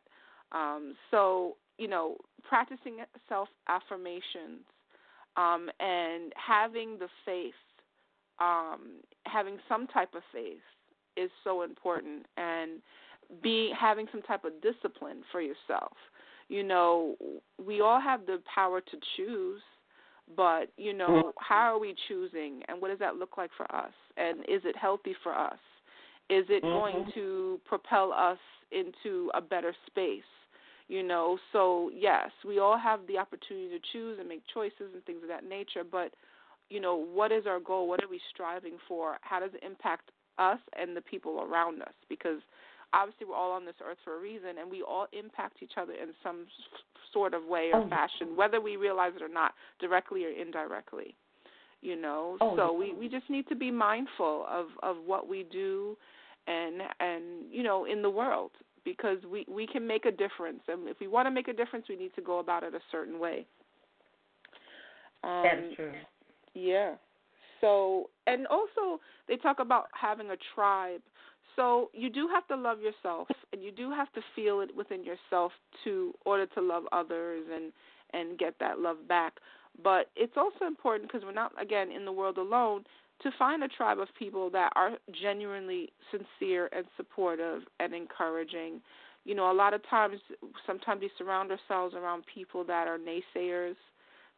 [0.52, 2.18] Um, so you know,
[2.48, 4.62] practicing self affirmations
[5.36, 7.54] um, and having the faith,
[8.40, 10.64] um, having some type of faith
[11.18, 12.82] is so important and
[13.42, 15.94] be having some type of discipline for yourself.
[16.50, 17.16] You know,
[17.64, 19.62] we all have the power to choose,
[20.36, 21.30] but you know, mm-hmm.
[21.40, 23.92] how are we choosing and what does that look like for us?
[24.16, 25.60] And is it healthy for us?
[26.30, 27.04] Is it mm-hmm.
[27.04, 28.40] going to propel us
[28.72, 30.22] into a better space?
[30.88, 35.04] You know, so yes, we all have the opportunity to choose and make choices and
[35.04, 36.14] things of that nature, but
[36.70, 37.88] you know, what is our goal?
[37.88, 39.18] What are we striving for?
[39.22, 41.94] How does it impact us and the people around us?
[42.10, 42.40] Because
[42.94, 45.94] obviously we're all on this earth for a reason and we all impact each other
[45.94, 46.46] in some
[47.14, 47.90] sort of way or oh.
[47.90, 51.16] fashion whether we realize it or not directly or indirectly
[51.82, 52.56] you know oh.
[52.56, 55.98] so we we just need to be mindful of of what we do
[56.48, 58.52] and and you know in the world
[58.84, 61.86] because we we can make a difference and if we want to make a difference
[61.90, 63.46] we need to go about it a certain way
[65.24, 65.92] um, that's true
[66.54, 66.94] yeah
[67.62, 71.02] so and also they talk about having a tribe
[71.58, 75.04] so you do have to love yourself, and you do have to feel it within
[75.04, 75.52] yourself
[75.84, 77.74] to order to love others and
[78.14, 79.34] and get that love back.
[79.84, 82.86] But it's also important because we're not again in the world alone
[83.24, 84.92] to find a tribe of people that are
[85.22, 88.80] genuinely sincere and supportive and encouraging.
[89.26, 90.20] You know, a lot of times,
[90.66, 93.76] sometimes we surround ourselves around people that are naysayers,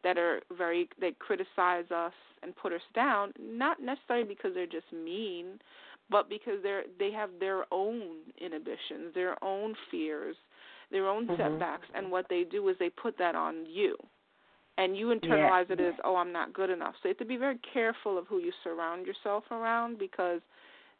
[0.04, 4.92] that are very they criticize us and put us down, not necessarily because they're just
[4.94, 5.60] mean,
[6.10, 8.02] but because they're they have their own
[8.40, 10.36] inhibitions, their own fears,
[10.92, 11.42] their own mm-hmm.
[11.42, 13.96] setbacks, and what they do is they put that on you,
[14.78, 15.76] and you internalize yeah.
[15.76, 16.96] it as oh I'm not good enough.
[17.02, 20.42] So you have to be very careful of who you surround yourself around because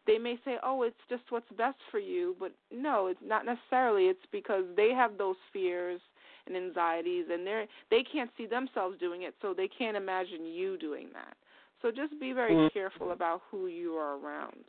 [0.08, 4.06] they may say oh it's just what's best for you, but no, it's not necessarily.
[4.06, 6.02] It's because they have those fears
[6.48, 10.78] and anxieties, and they they can't see themselves doing it, so they can't imagine you
[10.78, 11.36] doing that.
[11.82, 12.78] So just be very mm-hmm.
[12.78, 14.66] careful about who you are around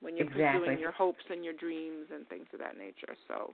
[0.00, 0.60] when you're exactly.
[0.60, 3.14] pursuing your hopes and your dreams and things of that nature.
[3.26, 3.52] So,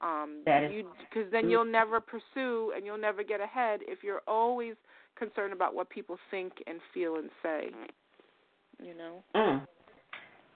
[0.00, 4.02] um, that is, you because then you'll never pursue and you'll never get ahead if
[4.02, 4.74] you're always
[5.18, 7.70] concerned about what people think and feel and say.
[8.82, 9.22] You know.
[9.36, 9.66] Mm.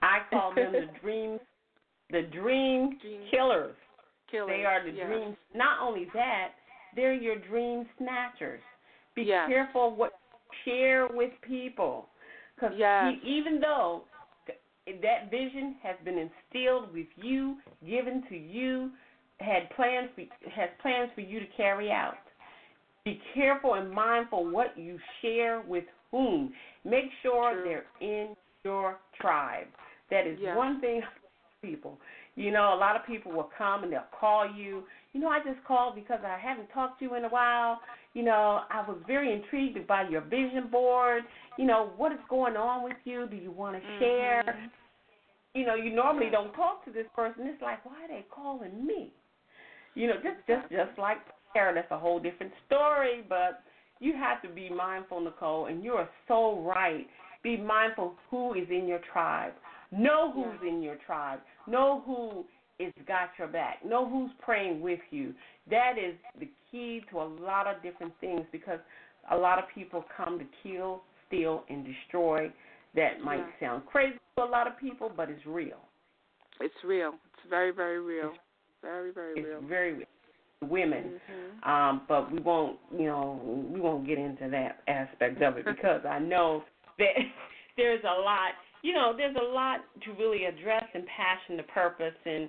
[0.01, 1.39] I call them the dream,
[2.11, 3.75] the dream, dream killers.
[4.29, 4.49] Killers.
[4.49, 5.07] They are the yes.
[5.07, 5.37] dream.
[5.53, 6.49] Not only that,
[6.95, 8.61] they're your dream snatchers.
[9.15, 9.47] Be yes.
[9.47, 10.13] careful what
[10.65, 12.07] you share with people,
[12.55, 13.13] because yes.
[13.23, 14.03] even though
[14.87, 18.91] that vision has been instilled with you, given to you,
[19.39, 22.15] had plans for, has plans for you to carry out.
[23.03, 26.53] Be careful and mindful what you share with whom.
[26.83, 27.63] Make sure True.
[27.63, 29.67] they're in your tribe.
[30.09, 30.55] That is Yeah.
[30.55, 31.01] one thing
[31.61, 31.99] people.
[32.35, 34.83] You know, a lot of people will come and they'll call you.
[35.15, 37.79] You know, I just called because I haven't talked to you in a while.
[38.13, 41.23] You know, I was very intrigued by your vision board.
[41.57, 43.25] You know, what is going on with you?
[43.31, 44.43] Do you want to share?
[44.45, 44.69] Mhm.
[45.53, 47.47] You know, you normally don't talk to this person.
[47.47, 49.13] It's like, why are they calling me?
[49.93, 51.19] You know, just just just like
[51.53, 51.73] prayer.
[51.73, 53.21] That's a whole different story.
[53.29, 53.63] But
[54.01, 57.07] you have to be mindful, Nicole, and you are so right.
[57.41, 59.53] Be mindful who is in your tribe.
[59.91, 61.39] Know who's in your tribe.
[61.67, 62.45] Know who
[62.79, 63.83] is got your back.
[63.85, 65.33] Know who's praying with you.
[65.69, 68.79] That is the key to a lot of different things because
[69.31, 72.51] a lot of people come to kill, steal, and destroy.
[72.95, 73.59] That might Yeah.
[73.59, 75.79] sound crazy to a lot of people, but it's real.
[76.59, 77.15] It's real.
[77.33, 78.33] It's very, very real.
[78.81, 79.61] Very, very It's real.
[79.61, 80.07] very real.
[80.61, 81.67] Women, Mhm.
[81.67, 86.05] um, but we won't, you know, we won't get into that aspect of it because
[86.05, 86.63] I know
[86.97, 87.15] that
[87.77, 88.53] there's a lot,
[88.85, 92.47] you know, there's a lot to really address in passion to purpose, and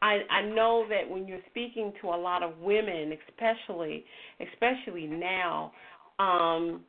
[0.00, 4.02] I I know that when you're speaking to a lot of women, especially
[4.40, 5.72] especially now,
[6.18, 6.80] um,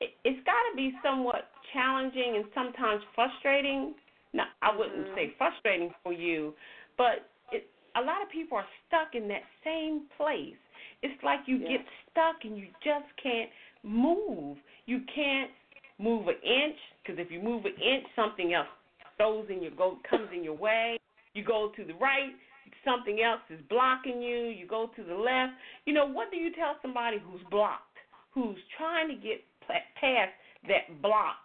[0.00, 3.94] it, it's got to be somewhat challenging and sometimes frustrating.
[4.34, 5.14] Now, I wouldn't Mhm.
[5.14, 6.52] say frustrating for you,
[6.98, 10.60] but it, a lot of people are stuck in that same place.
[11.02, 11.68] It's like you Yeah.
[11.78, 13.48] get stuck and you just can't
[13.82, 14.58] move.
[14.84, 15.50] You can't
[15.98, 18.68] move an inch because if you move an inch, something else
[19.18, 20.98] goes in your go comes in your way.
[21.34, 22.32] You go to the right,
[22.84, 24.48] something else is blocking you.
[24.48, 25.52] You go to the left.
[25.84, 27.96] You know what do you tell somebody who's blocked,
[28.32, 30.32] who's trying to get past
[30.66, 31.36] that block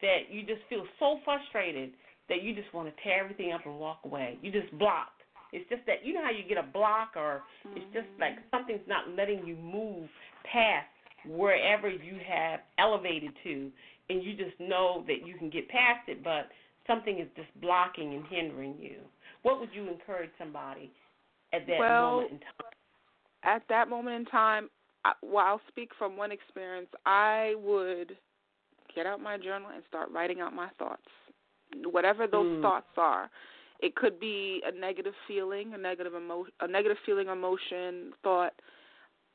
[0.00, 1.92] that you just feel so frustrated
[2.28, 4.38] that you just want to tear everything up and walk away.
[4.42, 5.10] You just blocked.
[5.52, 7.42] It's just that you know how you get a block or
[7.76, 8.20] it's just mm-hmm.
[8.20, 10.08] like something's not letting you move
[10.50, 10.86] past
[11.26, 13.70] wherever you have elevated to
[14.10, 16.48] and you just know that you can get past it but
[16.86, 18.96] something is just blocking and hindering you.
[19.42, 20.90] What would you encourage somebody
[21.52, 22.50] at that Well, moment in time?
[23.42, 24.70] At that moment in time,
[25.04, 26.88] I, well, I'll speak from one experience.
[27.04, 28.16] I would
[28.94, 31.02] get out my journal and start writing out my thoughts,
[31.90, 32.62] whatever those Mm.
[32.62, 33.30] thoughts are.
[33.80, 38.54] It could be a negative feeling, a negative emo- a negative feeling, emotion, thought.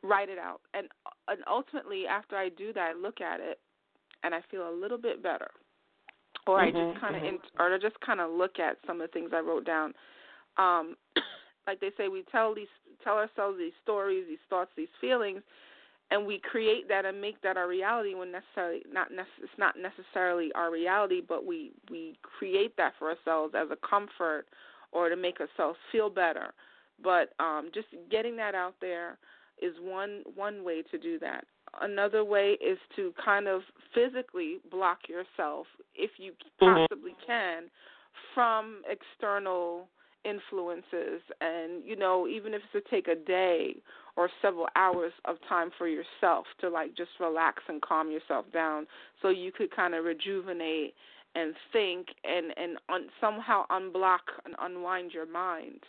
[0.02, 0.88] Write it out, and
[1.28, 3.60] and ultimately, after I do that, I look at it,
[4.24, 5.50] and I feel a little bit better,
[6.48, 7.40] or I Mhm, just kind of, mhm.
[7.60, 9.94] or I just kind of look at some of the things I wrote down.
[10.58, 10.98] Um,
[11.68, 12.68] like they say, we tell these,
[13.04, 15.42] tell ourselves these stories, these thoughts, these feelings,
[16.12, 19.76] and we create that and make that our reality when necessarily not nec- it's not
[19.78, 24.46] necessarily our reality, but we we create that for ourselves as a comfort
[24.92, 26.54] or to make ourselves feel better.
[27.02, 29.18] But um, just getting that out there
[29.62, 31.46] is one one way to do that.
[31.82, 33.62] Another way is to kind of
[33.94, 36.88] physically block yourself, if you Mhm.
[36.90, 37.70] possibly can,
[38.34, 39.88] from external
[40.26, 43.76] influences and you know even if it's to take a day
[44.18, 48.86] or several hours of time for yourself to like just relax and calm yourself down
[49.22, 50.94] so you could kind of rejuvenate
[51.36, 55.80] and think and and un, somehow unblock and unwind your mind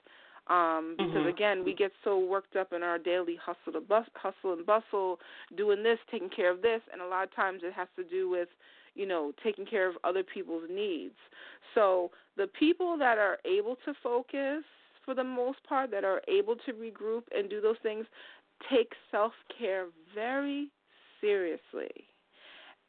[0.50, 1.28] um because Mhm.
[1.28, 5.18] again we get so worked up in our daily hustle to bus hustle and bustle
[5.56, 8.28] doing this taking care of this and a lot of times it has to do
[8.28, 8.48] with
[8.94, 11.14] you know taking care of other people's needs
[11.74, 14.62] so the people that are able to focus
[15.04, 18.04] for the most part that are able to regroup and do those things
[18.70, 20.70] take self care very
[21.20, 22.06] seriously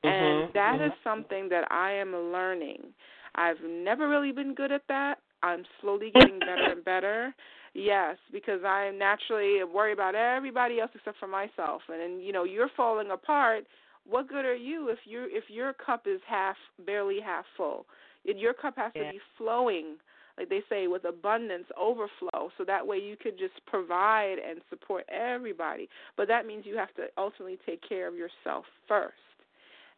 [0.04, 0.96] and Mhm, that is mhm.
[1.04, 2.94] something that I am learning.
[3.36, 5.20] I've never really been good at that.
[5.44, 7.34] I'm slowly getting better and better.
[7.74, 11.82] Yes, because I naturally worry about everybody else except for myself.
[11.90, 13.66] And, you know, you're falling apart.
[14.10, 17.86] What good are you if you if your cup is half barely half full?
[18.28, 19.06] And your cup has Yeah.
[19.06, 19.98] to be flowing,
[20.38, 25.06] like they say, with abundance, overflow, so that way you could just provide and support
[25.08, 25.88] everybody.
[26.18, 29.16] But that means you have to ultimately take care of yourself first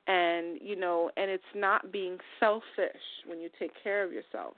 [0.08, 4.56] and you know and it's not being selfish when you take care of yourself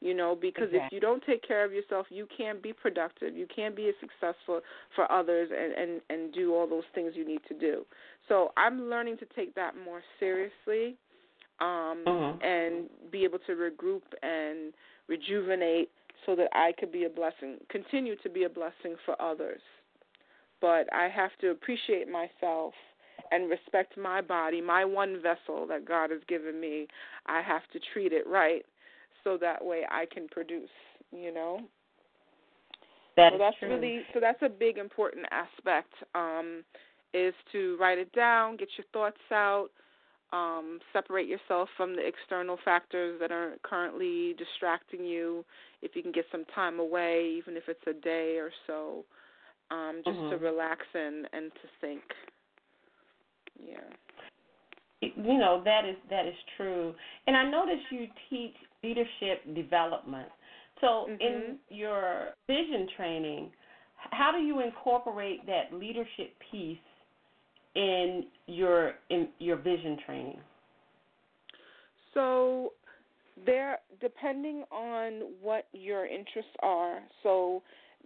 [0.00, 3.46] you know because if you don't take care of yourself you can't be productive you
[3.54, 4.60] can't be as successful
[4.94, 7.84] for others and and and do all those things you need to do
[8.28, 10.96] so i'm learning to take that more seriously
[11.60, 12.44] um Mhm.
[12.44, 14.72] and be able to regroup and
[15.08, 15.90] rejuvenate
[16.26, 19.62] so that i could be a blessing continue to be a blessing for others
[20.60, 22.74] but i have to appreciate myself
[23.30, 26.86] and respect my body, my one vessel that God has given me.
[27.26, 28.64] I have to treat it right
[29.24, 30.70] so that way I can produce,
[31.12, 31.60] you know.
[33.16, 33.68] That so that's true.
[33.68, 36.62] really so that's a big important aspect um
[37.14, 39.68] is to write it down, get your thoughts out,
[40.32, 45.44] um, separate yourself from the external factors that are currently distracting you.
[45.80, 49.04] If you can get some time away, even if it's a day or so,
[49.70, 50.30] um, just mm-hmm.
[50.30, 52.02] to relax and and to think.
[53.58, 53.78] Yeah.
[55.00, 56.92] You know that is that is true,
[57.26, 60.28] and I notice you teach leadership development.
[60.80, 61.20] So mm-hmm.
[61.20, 63.50] in your vision training,
[64.10, 66.78] how do you incorporate that leadership piece
[67.74, 70.38] in your in your vision training?
[72.14, 72.72] So
[73.44, 77.00] there depending on what your interests are.
[77.22, 77.62] So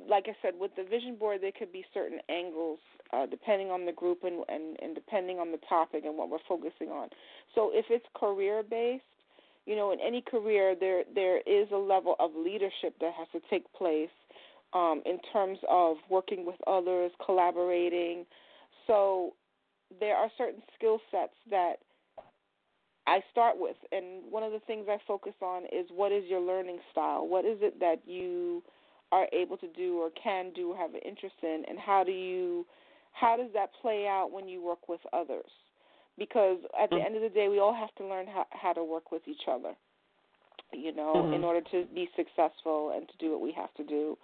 [0.09, 2.79] like I said, with the vision board, there could be certain angles
[3.13, 6.39] uh, depending on the group and, and, and depending on the topic and what we're
[6.49, 7.09] focusing on.
[7.55, 9.05] So if it's career based,
[9.67, 13.41] you know, in any career, there there is a level of leadership that has to
[13.49, 14.11] take place
[14.73, 18.25] um, in terms of working with others, collaborating.
[18.87, 19.35] So
[20.01, 21.75] there are certain skill sets that
[23.07, 26.41] I start with, and one of the things I focus on is what is your
[26.41, 27.27] learning style?
[27.27, 28.63] What is it that you
[29.11, 32.13] are able to do or can do or have an interest in, and how do
[32.13, 32.67] you
[33.13, 35.51] how does that play out when you work with others?
[36.19, 37.07] Because at the mm-hmm.
[37.07, 39.49] end of the day, we all have to learn how, how to work with each
[39.51, 39.73] other,
[40.73, 41.35] you know, mm-hmm.
[41.35, 44.17] in order to be successful and to do what we have to do,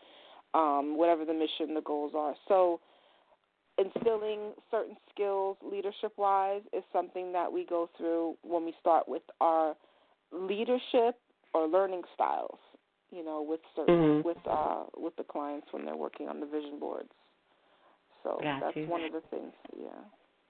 [0.54, 2.34] um, whatever the mission, the goals are.
[2.46, 2.80] So
[3.78, 9.22] instilling certain skills leadership wise is something that we go through when we start with
[9.40, 9.74] our
[10.32, 11.16] leadership
[11.54, 12.58] or learning styles
[13.10, 14.26] you know with certain mm-hmm.
[14.26, 17.08] with uh with the clients when they're working on the vision boards
[18.22, 18.86] so Got that's you.
[18.86, 20.02] one of the things yeah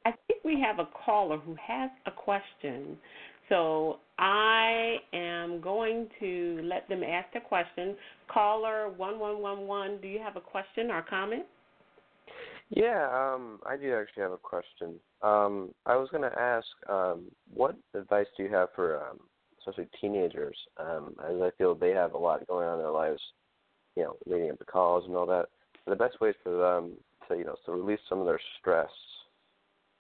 [0.08, 2.96] i think we have a caller who has a question
[3.48, 7.96] so I am going to let them ask the question.
[8.30, 11.44] Caller 1111, do you have a question or comment?
[12.70, 14.94] Yeah, um, I do actually have a question.
[15.22, 19.18] Um, I was going to ask, um, what advice do you have for, um,
[19.58, 23.20] especially teenagers, um, as I feel they have a lot going on in their lives,
[23.96, 25.46] you know, leading up to college and all that.
[25.86, 26.92] The best ways for them
[27.28, 28.90] to, you know, to release some of their stress,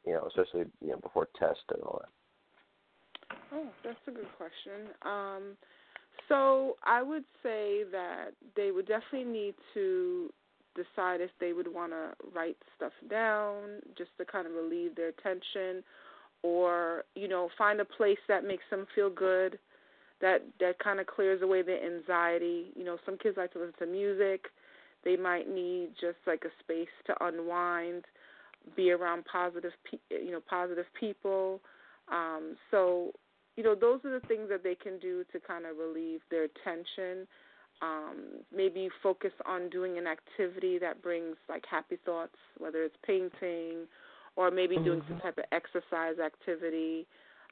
[0.08, 3.36] you know, especially you know before test and all that.
[3.52, 4.88] Oh, that's a good question.
[5.02, 5.56] Um,
[6.28, 10.32] so I would say that they would definitely need to
[10.74, 15.12] decide if they would want to write stuff down just to kind of relieve their
[15.22, 15.82] tension
[16.42, 19.58] or you know find a place that makes them feel good
[20.20, 23.74] that that kind of clears away their anxiety you know some kids like to listen
[23.76, 24.44] to music
[25.04, 28.04] they might need just like a space to unwind
[28.74, 31.60] be around positive pe- you know positive people
[32.10, 33.12] um so
[33.56, 36.46] you know those are the things that they can do to kind of relieve their
[36.64, 37.26] tension
[37.82, 43.86] um, maybe focus on doing an activity that brings like happy thoughts, whether it's painting
[44.36, 44.84] or maybe mm-hmm.
[44.84, 47.06] doing some type of exercise activity.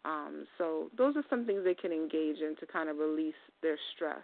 [0.04, 3.78] Um, so those are some things they can engage in to kind of release their
[3.94, 4.22] stress.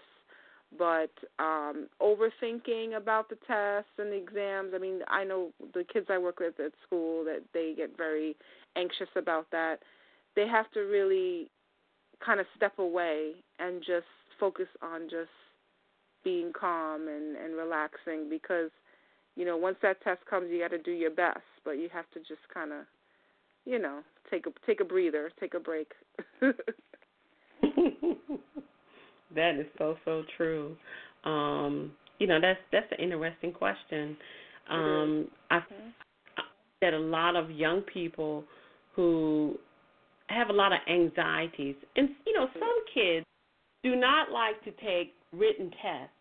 [0.79, 6.07] But um, overthinking about the tests and the exams, I mean, I know the kids
[6.09, 8.37] I work with at school that they get very
[8.77, 9.81] anxious about that.
[10.35, 11.51] They have to really
[12.25, 14.07] kind of step away and just
[14.41, 15.29] focus on just
[16.25, 18.71] being calm and and relaxing because
[19.37, 22.09] you know once that test comes you got to do your best but you have
[22.13, 22.85] to just kind of
[23.65, 24.01] you know
[24.31, 25.93] take a take a breather take a break
[29.35, 30.77] that is so so true.
[31.25, 34.17] Um you know that's that's an interesting question.
[34.71, 35.89] Um i mm-hmm.
[36.81, 38.45] that a lot of young people
[38.95, 39.59] who
[40.29, 43.27] have a lot of anxieties and you know some kids
[43.83, 46.15] do not like to take written tests.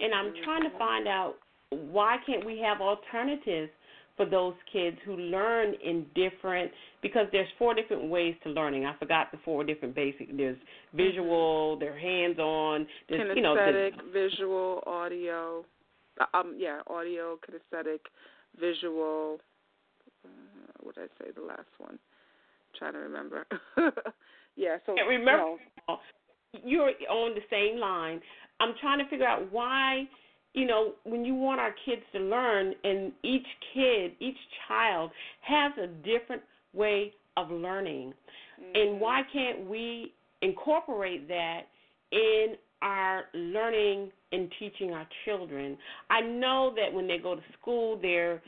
[0.00, 1.34] And I'm trying to find out
[1.70, 3.70] why can't we have alternatives
[4.18, 8.84] for those kids who learn in different because there's four different ways to learning.
[8.84, 10.36] I forgot the four different basic.
[10.36, 10.58] There's
[10.92, 11.80] visual, mm-hmm.
[11.80, 15.64] there's hands-on, there's kinesthetic, you know, visual, audio.
[16.20, 18.00] Uh, um, yeah, audio, kinesthetic,
[18.60, 19.38] visual.
[20.24, 20.28] Uh,
[20.82, 21.30] what did I say?
[21.34, 21.94] The last one.
[21.94, 23.46] I'm trying to remember.
[24.56, 25.56] yeah, so remember.
[25.86, 25.98] You know,
[26.64, 28.20] you're on the same line.
[28.60, 30.08] I'm trying to figure out why,
[30.58, 34.36] you know, when you want our kids to learn, and each kid, each
[34.66, 36.42] child has a different
[36.74, 38.12] way of learning,
[38.60, 38.72] mm-hmm.
[38.74, 41.60] and why can't we incorporate that
[42.10, 45.78] in our learning and teaching our children?
[46.10, 48.42] I know that when they go to school, they're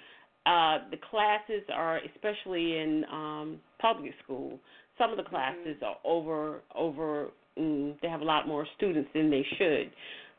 [0.47, 4.59] uh, the classes are, especially in um, public school,
[4.99, 5.85] some of the classes mm-hmm.
[5.85, 7.29] are over over.
[7.57, 9.91] Mm, they have a lot more students than they should,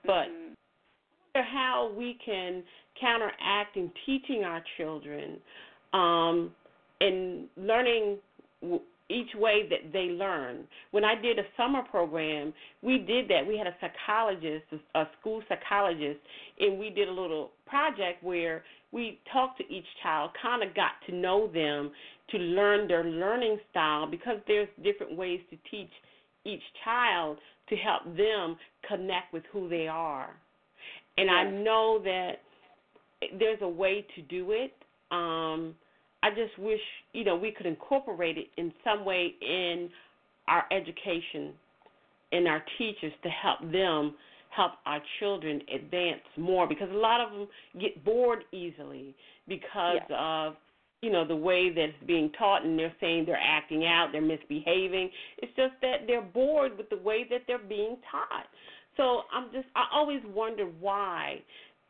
[0.05, 0.50] but mm-hmm.
[1.35, 2.63] How we can
[2.99, 5.37] counteract in teaching our children
[5.93, 6.51] um,
[6.99, 8.17] and learning
[9.09, 10.65] each way that they learn.
[10.91, 13.45] When I did a summer program, we did that.
[13.45, 14.65] We had a psychologist,
[14.95, 16.19] a school psychologist,
[16.59, 20.91] and we did a little project where we talked to each child, kind of got
[21.07, 21.91] to know them,
[22.29, 25.89] to learn their learning style because there's different ways to teach
[26.45, 27.37] each child
[27.69, 28.55] to help them
[28.87, 30.29] connect with who they are.
[31.17, 31.35] And yes.
[31.35, 32.31] I know that
[33.37, 34.73] there's a way to do it.
[35.11, 35.75] Um,
[36.23, 36.79] I just wish
[37.13, 39.89] you know we could incorporate it in some way in
[40.47, 41.53] our education
[42.31, 44.15] and our teachers to help them
[44.49, 47.47] help our children advance more because a lot of them
[47.79, 49.15] get bored easily
[49.47, 50.17] because yes.
[50.17, 50.55] of
[51.01, 54.21] you know the way that it's being taught and they're saying they're acting out they're
[54.21, 58.45] misbehaving it's just that they're bored with the way that they're being taught
[59.01, 61.41] so i'm just i always wonder why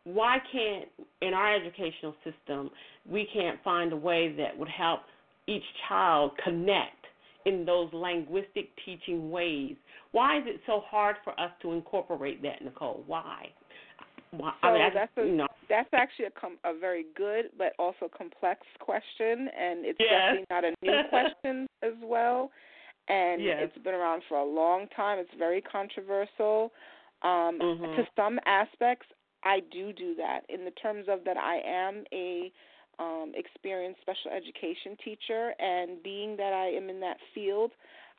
[0.04, 0.88] why can't
[1.22, 2.70] in our educational system
[3.10, 5.02] we can't find a way that would help
[5.48, 6.96] each child connect
[7.46, 9.76] in those linguistic teaching ways
[10.12, 13.48] why is it so hard for us to incorporate that nicole why
[14.32, 15.48] why so I mean, that's a, you know.
[15.70, 20.10] that's actually a com- a very good but also complex question and it's yes.
[20.10, 22.50] definitely not a new question as well
[23.08, 23.58] and yes.
[23.62, 26.72] it's been around for a long time it's very controversial
[27.24, 27.96] um, mm-hmm.
[27.96, 29.08] to some aspects
[29.44, 32.52] I do do that in the terms of that I am a
[33.00, 37.72] um, experienced special education teacher, and being that I am in that field,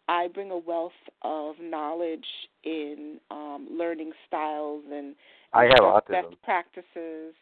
[0.09, 0.93] I bring a wealth
[1.23, 2.27] of knowledge
[2.65, 5.15] in um, learning styles and
[5.53, 6.11] I have autism.
[6.11, 7.35] best practices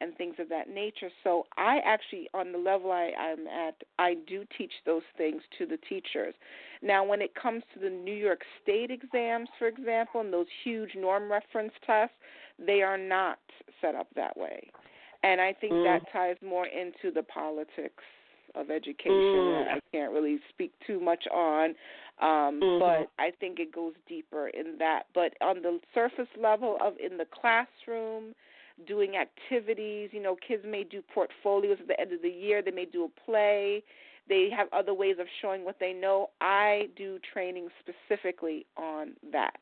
[0.00, 1.10] and things of that nature.
[1.24, 5.66] So I actually, on the level I, I'm at, I do teach those things to
[5.66, 6.34] the teachers.
[6.82, 10.90] Now, when it comes to the New York State exams, for example, and those huge
[10.96, 12.14] norm reference tests,
[12.64, 13.38] they are not
[13.80, 14.70] set up that way.
[15.22, 15.84] And I think mm.
[15.84, 18.04] that ties more into the politics
[18.54, 19.64] of education mm.
[19.64, 21.74] that I can't really speak too much on.
[22.20, 22.80] Um, mm-hmm.
[22.80, 25.04] But I think it goes deeper in that.
[25.14, 28.34] But on the surface level of in the classroom,
[28.86, 32.70] doing activities, you know, kids may do portfolios at the end of the year, they
[32.70, 33.82] may do a play,
[34.28, 36.30] they have other ways of showing what they know.
[36.40, 39.54] I do training specifically on that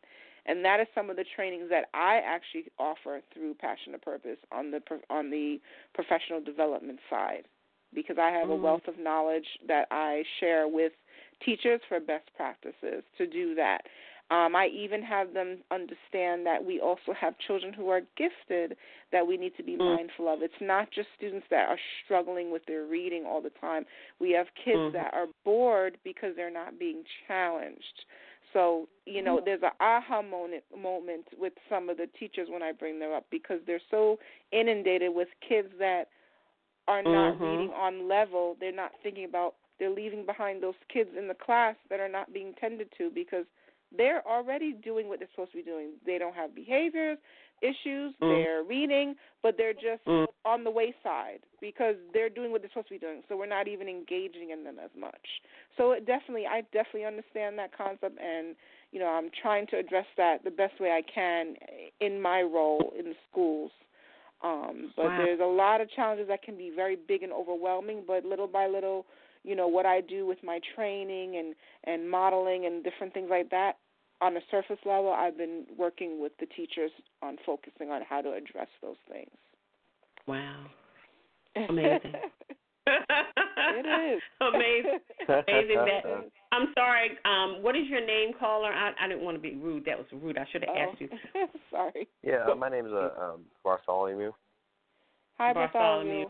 [0.47, 4.39] and that is some of the trainings that I actually offer through Passion to Purpose
[4.53, 5.61] on the on the
[5.95, 7.47] professional development side,
[7.95, 8.53] because I have mm-hmm.
[8.53, 10.93] a wealth of knowledge that I share with
[11.45, 13.83] teachers for best practices to do that.
[14.29, 18.77] Um, I even have them understand that we also have children who are gifted
[19.13, 19.85] that we need to be mm-hmm.
[19.85, 20.43] mindful of.
[20.43, 23.85] It's not just students that are struggling with their reading all the time.
[24.19, 24.97] We have kids mm-hmm.
[24.97, 28.05] that are bored because they're not being challenged.
[28.53, 32.73] So you know, there's an aha moment moment with some of the teachers when I
[32.73, 34.19] bring them up because they're so
[34.51, 36.07] inundated with kids that
[36.89, 37.45] are not mm-hmm.
[37.45, 38.57] reading on level.
[38.59, 42.33] They're not thinking about they're leaving behind those kids in the class that are not
[42.33, 43.45] being tended to because
[43.97, 45.93] they're already doing what they're supposed to be doing.
[46.05, 47.19] They don't have behaviors
[47.63, 48.45] issues, mm.
[48.45, 50.27] they're reading, but they're just mm.
[50.45, 53.23] on the wayside because they're doing what they're supposed to be doing.
[53.29, 55.15] So we're not even engaging in them as much.
[55.77, 58.57] So it definitely, I definitely understand that concept, and
[58.93, 61.55] you know, I'm trying to address that the best way I can
[62.01, 63.71] in my role in the schools.
[64.45, 65.19] Um, but wow.
[65.25, 68.05] there's a lot of challenges that can be very big and overwhelming.
[68.07, 69.07] But little by little,
[69.45, 73.51] you know, what I do with my training and and modeling and different things like
[73.51, 73.79] that,
[74.21, 76.91] on a surface level, I've been working with the teachers
[77.23, 79.31] on focusing on how to address those things.
[80.27, 80.67] Wow.
[81.69, 82.13] Amazing.
[82.87, 84.23] it is.
[84.41, 84.99] Amazing.
[85.29, 88.73] Amazing that I'm sorry, um, what is your name, caller?
[88.73, 89.85] I, I didn't want to be rude.
[89.85, 90.39] That was rude.
[90.39, 90.91] I should have oh.
[90.91, 91.09] asked you.
[91.71, 92.09] sorry.
[92.23, 94.33] Yeah, my name's uh, um, Bartholomew.
[95.39, 96.27] Hi, Bartholomew.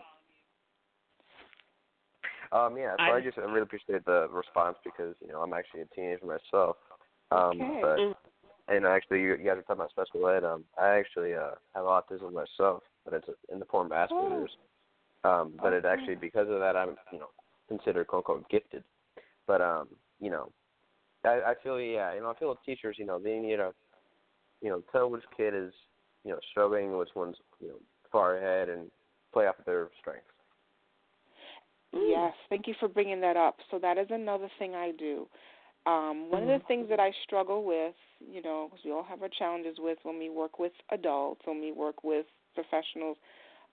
[2.52, 5.52] Um, yeah, so I, I just I really appreciate the response because you know I'm
[5.52, 6.76] actually a teenager myself.
[7.30, 7.80] Um, okay.
[7.82, 10.44] But and actually, you, you guys are talking about special ed.
[10.44, 14.50] Um, I actually uh, have autism myself, but it's in the form of Asperger's.
[15.24, 15.30] Oh.
[15.30, 15.78] Um, but okay.
[15.78, 17.28] it actually because of that I'm you know
[17.68, 18.84] considered quote unquote gifted.
[19.46, 19.88] But um,
[20.20, 20.50] you know,
[21.24, 23.72] I, I feel yeah, you know, I feel with teachers, you know, they need to,
[24.62, 25.72] you know, tell which kid is,
[26.24, 27.78] you know, struggling, which one's, you know,
[28.10, 28.90] far ahead, and
[29.32, 30.24] play off of their strengths.
[31.92, 33.56] Yes, thank you for bringing that up.
[33.70, 35.26] So that is another thing I do.
[35.86, 36.50] Um, one mm-hmm.
[36.50, 39.76] of the things that I struggle with, you know, because we all have our challenges
[39.78, 43.16] with when we work with adults, when we work with professionals,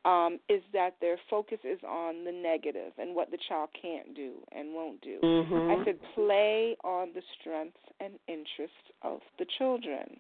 [0.06, 4.34] um, is that their focus is on the negative and what the child can't do
[4.52, 5.18] and won't do.
[5.24, 5.82] Mm-hmm.
[5.82, 10.20] I said play on the strengths and interests of the children.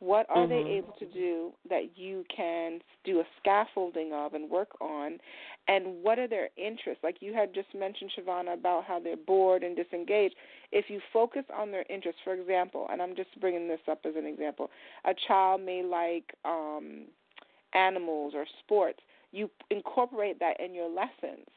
[0.00, 0.68] What are mm-hmm.
[0.68, 5.18] they able to do that you can do a scaffolding of and work on?
[5.68, 7.02] And what are their interests?
[7.02, 10.34] Like you had just mentioned, Chevonna, about how they're bored and disengaged.
[10.72, 14.14] If you focus on their interests, for example, and I'm just bringing this up as
[14.16, 14.70] an example,
[15.04, 17.04] a child may like um,
[17.72, 19.00] animals or sports.
[19.32, 21.48] You incorporate that in your lessons.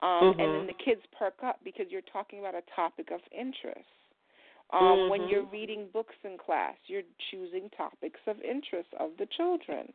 [0.00, 0.40] Um, mm-hmm.
[0.40, 3.88] And then the kids perk up because you're talking about a topic of interest.
[4.70, 5.10] Um, mm-hmm.
[5.10, 9.92] When you're reading books in class, you're choosing topics of interest of the children.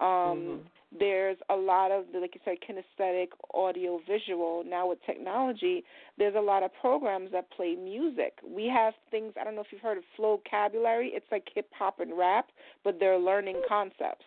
[0.00, 0.56] Um, mm-hmm.
[0.98, 4.62] There's a lot of, like you said, kinesthetic, audio, visual.
[4.64, 5.84] Now with technology,
[6.18, 8.34] there's a lot of programs that play music.
[8.48, 11.10] We have things, I don't know if you've heard of Flocabulary.
[11.14, 12.46] It's like hip hop and rap,
[12.84, 14.24] but they're learning concepts.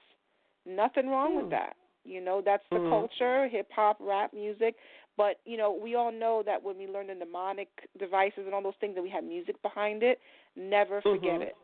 [0.65, 1.51] Nothing wrong with Hmm.
[1.51, 1.75] that.
[2.03, 2.89] You know, that's the Mhm.
[2.89, 4.75] culture, hip hop, rap music.
[5.18, 8.61] But you know, we all know that when we learn the mnemonic devices and all
[8.61, 10.20] those things, that we have music behind it.
[10.55, 11.47] Never forget Mhm.
[11.47, 11.55] it.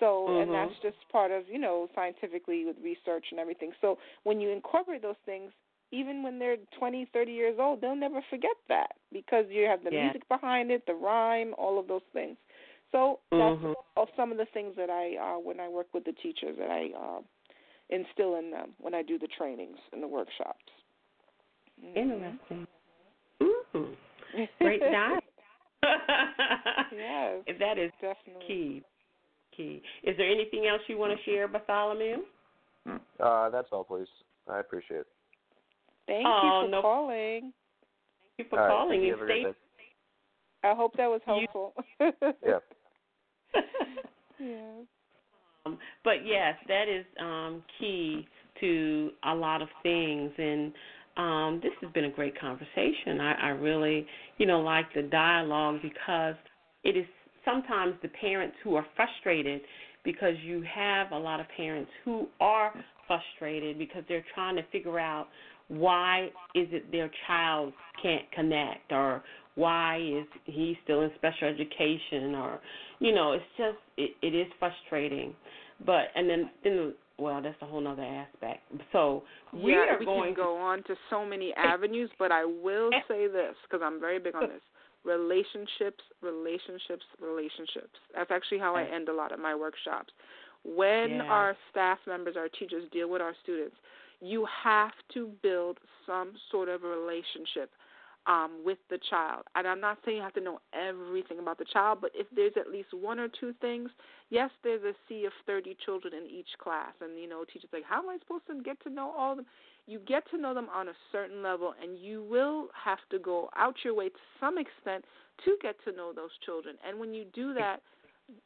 [0.00, 0.52] So, and Mhm.
[0.52, 3.72] that's just part of you know scientifically with research and everything.
[3.80, 5.52] So when you incorporate those things,
[5.92, 9.90] even when they're twenty, thirty years old, they'll never forget that because you have the
[9.90, 10.04] Yeah.
[10.04, 12.36] music behind it, the rhyme, all of those things.
[12.90, 13.74] So that's Mhm.
[14.16, 16.90] some of the things that I uh, when I work with the teachers that I
[16.96, 17.20] uh,
[17.90, 20.72] instill in them when I do the trainings and the workshops.
[21.82, 21.96] Mhm.
[21.96, 22.66] Interesting.
[23.42, 23.96] Mm.
[24.60, 25.22] Great job.
[26.92, 28.46] yes, That is definitely.
[28.46, 28.82] key.
[29.56, 29.82] Key.
[30.02, 32.18] Is there anything else you want to share, Bartholomew?
[33.20, 34.08] Uh, that's all, please.
[34.50, 35.06] I appreciate it.
[36.06, 37.40] Thank Oh, you for no- calling.
[38.36, 39.12] Thank you for All right, calling thank you.
[39.12, 40.68] and Have stay.
[40.68, 41.74] I hope that was You- helpful.
[42.44, 42.58] Yeah.
[44.40, 44.72] yeah.
[45.66, 48.26] Um, but yes, that is um, key
[48.60, 50.72] to a lot of things, and
[51.16, 53.20] um, this has been a great conversation.
[53.20, 54.06] I, I really,
[54.38, 56.34] you know, like the dialogue because
[56.82, 57.06] it is
[57.44, 59.60] sometimes the parents who are frustrated
[60.04, 62.72] because you have a lot of parents who are
[63.06, 65.28] frustrated because they're trying to figure out
[65.68, 69.22] why is it their child can't connect or
[69.54, 72.60] why is he still in special education or
[72.98, 75.34] you know it's just it, it is frustrating
[75.86, 78.62] but and then then well that's a whole nother aspect
[78.92, 82.44] so we yeah, are we going can go on to so many avenues, but I
[82.44, 84.60] will say this because I'm very big on this:
[85.04, 87.94] relationships, relationships, relationships.
[88.14, 90.12] That's actually how I end a lot of my workshops.
[90.64, 91.22] When Yeah.
[91.28, 93.76] our staff members, our teachers deal with our students,
[94.20, 97.70] you have to build some sort of a relationship
[98.26, 99.44] um, with the child.
[99.54, 102.52] And I'm not saying you have to know everything about the child, but if there's
[102.56, 103.90] at least one or two things,
[104.30, 107.84] yes, there's a sea of 30 children in each class, and you know, teachers like,
[107.88, 109.46] how am I supposed to get to know all of them?
[109.86, 113.50] You get to know them on a certain level, and you will have to go
[113.56, 115.04] out your way to some extent
[115.44, 116.76] to get to know those children.
[116.86, 117.82] And when you do that,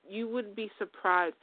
[0.08, 1.36] you would be surprised.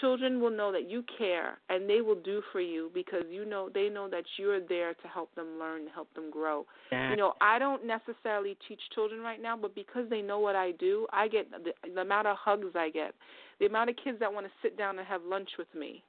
[0.00, 3.68] Children will know that you care, and they will do for you because you know
[3.74, 6.64] they know that you're there to help them learn, to help them grow.
[7.10, 10.70] You know i don't necessarily teach children right now but because they know what i
[10.72, 13.14] do i get the, the amount of hugs i get
[13.58, 16.02] the amount of kids that want to sit down and have lunch with me.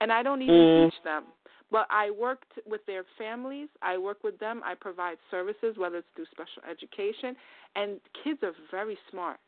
[0.00, 0.90] And i don't even Mm.
[0.90, 1.24] teach them.
[1.70, 6.08] But i work with their families i work with them i provide services whether it's
[6.14, 7.34] through special education.
[7.76, 9.40] And kids are very smart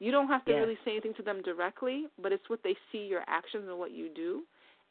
[0.00, 0.60] you don't have to Yes.
[0.60, 3.90] really say anything to them directly but it's what they see your actions and what
[3.92, 4.42] you do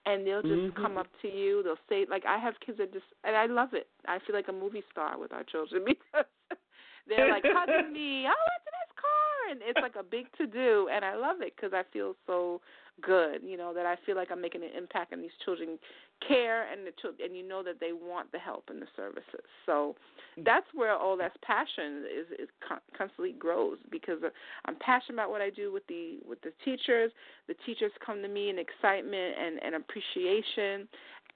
[0.05, 0.75] and they'll just Mhm.
[0.81, 1.61] come up to you.
[1.63, 3.87] They'll say like I have kids that just and I love it.
[4.07, 6.25] I feel like a movie star with our children because
[7.07, 8.23] they're like hugging me.
[8.25, 9.51] Oh, what's in this car?
[9.51, 12.61] And it's like a big to do, and I love it because I feel so
[13.01, 13.41] good.
[13.43, 15.77] You know that I feel like I'm making an impact, and these children
[16.27, 19.45] care, and the children, and you know that they want the help and the services.
[19.65, 19.95] So
[20.43, 24.19] that's where all that passion is is con- constantly grows because
[24.65, 27.11] I'm passionate about what I do with the with the teachers.
[27.47, 30.87] The teachers come to me in excitement and and appreciation.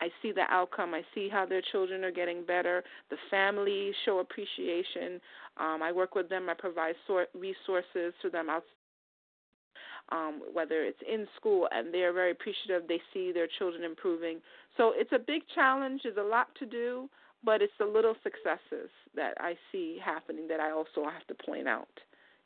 [0.02, 0.94] I see the outcome.
[0.96, 2.84] I see how their children are getting better.
[3.10, 5.22] The families show appreciation.
[5.58, 6.50] Um, I work with them.
[6.50, 8.64] I provide sort resources to them out,
[10.12, 12.88] um, whether it's in school, and they're very appreciative.
[12.88, 14.40] They see their children improving.
[14.76, 16.02] So it's a big challenge.
[16.04, 17.08] There's a lot to do,
[17.44, 21.68] but it's the little successes that I see happening that I also have to point
[21.68, 21.88] out.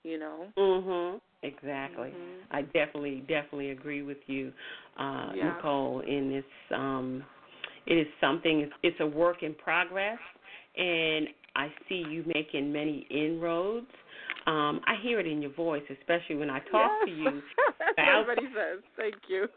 [0.04, 0.54] You know.
[0.58, 1.22] Mhm.
[1.42, 2.10] Exactly.
[2.10, 2.44] Mhm.
[2.52, 4.52] I definitely, definitely agree with you,
[4.98, 5.54] uh, Yeah.
[5.54, 6.00] Nicole.
[6.02, 7.24] In this, um,
[7.88, 8.70] it is something.
[8.84, 10.18] It's, a work in progress,
[10.78, 13.88] and I see you making many inroads.
[14.48, 17.08] Um, I hear it in your voice, especially when I talk yes.
[17.08, 17.42] to you.
[17.98, 18.84] Everybody says.
[18.96, 19.48] Thank you.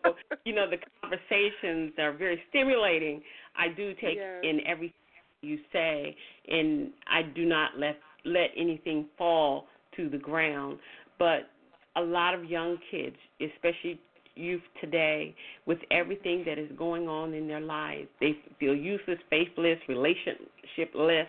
[0.44, 3.22] you know, the conversations are very stimulating.
[3.56, 4.40] I do take yes.
[4.42, 4.94] in everything
[5.42, 6.16] you say,
[6.48, 9.66] and I do not let let anything fall
[9.96, 10.78] to the ground.
[11.18, 11.50] But
[11.96, 14.00] a lot of young kids, especially
[14.38, 15.34] youth today,
[15.66, 21.26] with everything that is going on in their lives, they feel useless, faithless, relationshipless,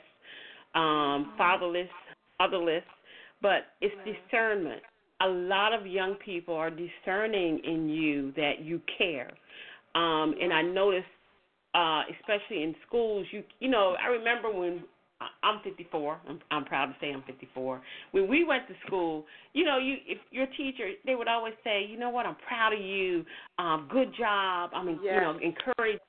[0.75, 1.89] um, fatherless,
[2.39, 2.83] motherless.
[3.41, 4.81] But it's discernment.
[5.21, 9.31] A lot of young people are discerning in you that you care.
[9.95, 11.03] Um, and I notice,
[11.73, 14.83] uh, especially in schools, you you know, I remember when
[15.43, 16.19] I'm 54.
[16.27, 17.81] I'm, I'm proud to say I'm 54.
[18.11, 21.85] When we went to school, you know, you if your teacher, they would always say,
[21.89, 23.25] you know what, I'm proud of you.
[23.57, 24.71] Um, good job.
[24.73, 25.15] I mean, yes.
[25.15, 25.99] you know, encourage.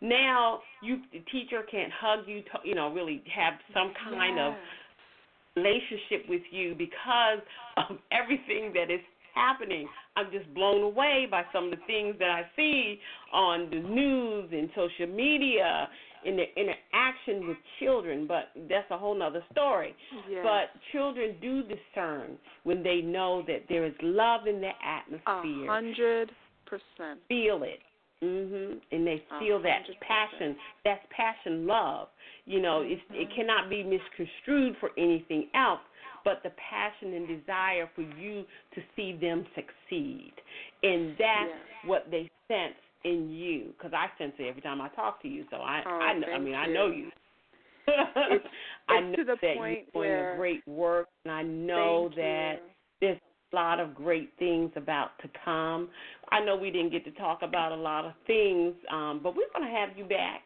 [0.00, 4.48] Now you the teacher can't hug you, to, you know, really have some kind yes.
[4.48, 7.38] of relationship with you because
[7.76, 9.00] of everything that is
[9.34, 9.88] happening.
[10.16, 12.98] I'm just blown away by some of the things that I see
[13.32, 15.88] on the news and social media
[16.24, 19.94] in the interaction with children, but that's a whole nother story.
[20.28, 20.44] Yes.
[20.44, 25.64] But children do discern when they know that there is love in the atmosphere.
[25.64, 26.30] A hundred
[26.66, 27.20] percent.
[27.28, 27.80] Feel it.
[28.22, 28.80] Mhm.
[28.92, 30.00] And they feel that 100%.
[30.00, 30.56] passion.
[30.84, 32.08] That's passion love.
[32.46, 33.34] You know, it's, it Mhm.
[33.34, 35.80] cannot be misconstrued for anything else
[36.24, 40.32] but the passion and desire for you to see them succeed.
[40.82, 41.84] And that's Yes.
[41.84, 45.44] what they sense in you because I sense it every time I talk to you.
[45.50, 47.08] So I, Oh, I, know, I mean, I know you.
[47.86, 48.40] It's-
[48.88, 52.08] I it's know to the that point you're doing where- great work, and I know
[52.16, 52.70] that you.
[53.00, 53.18] there's
[53.52, 55.88] a lot of great things about to come.
[56.30, 59.50] I know we didn't get to talk about a lot of things, um, but we're
[59.54, 60.42] going to have you back.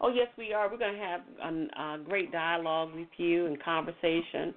[0.00, 0.70] Oh yes, we are.
[0.70, 4.54] We're going to have a, a great dialogue with you and conversation.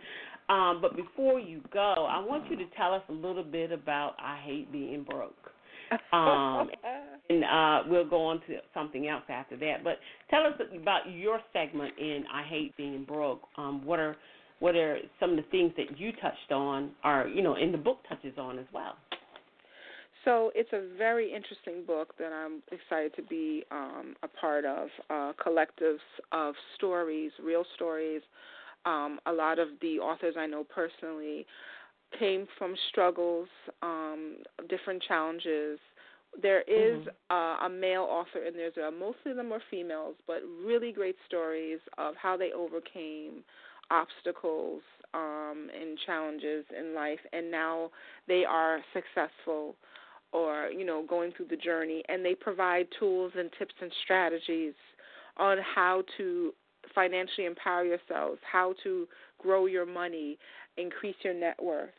[0.50, 4.16] Um, but before you go, I want you to tell us a little bit about
[4.20, 5.52] I Hate Being Broke.
[6.12, 6.70] Um,
[7.30, 9.84] and uh, we'll go on to something else after that.
[9.84, 9.98] But
[10.30, 13.42] tell us about your segment in I Hate Being Broke.
[13.58, 14.16] Um, what are
[14.60, 17.78] what are some of the things that you touched on, or you know, in the
[17.78, 18.96] book touches on as well?
[20.26, 24.90] So it's a very interesting book that I'm excited to be um, a part of.
[25.10, 26.00] Uh, collectives
[26.32, 28.22] of stories, real stories.
[28.86, 31.46] Um, a lot of the authors I know personally
[32.18, 33.48] came from struggles,
[33.82, 34.38] um,
[34.70, 35.80] different challenges.
[36.42, 37.14] There is, Mhm.
[37.30, 38.70] uh, a male author in there.
[38.72, 43.44] There mostly of them are females, but really great stories of how they overcame
[43.90, 47.92] obstacles um, and challenges in life, and now
[48.28, 49.76] they are successful
[50.34, 54.74] or you know going through the journey and they provide tools and tips and strategies
[55.38, 56.54] on how to
[56.94, 59.08] financially empower yourselves how to
[59.40, 60.38] grow your money
[60.78, 61.90] increase your net worth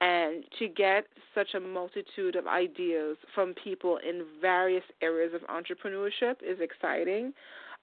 [0.00, 6.36] and to get such a multitude of ideas from people in various areas of entrepreneurship
[6.42, 7.32] is exciting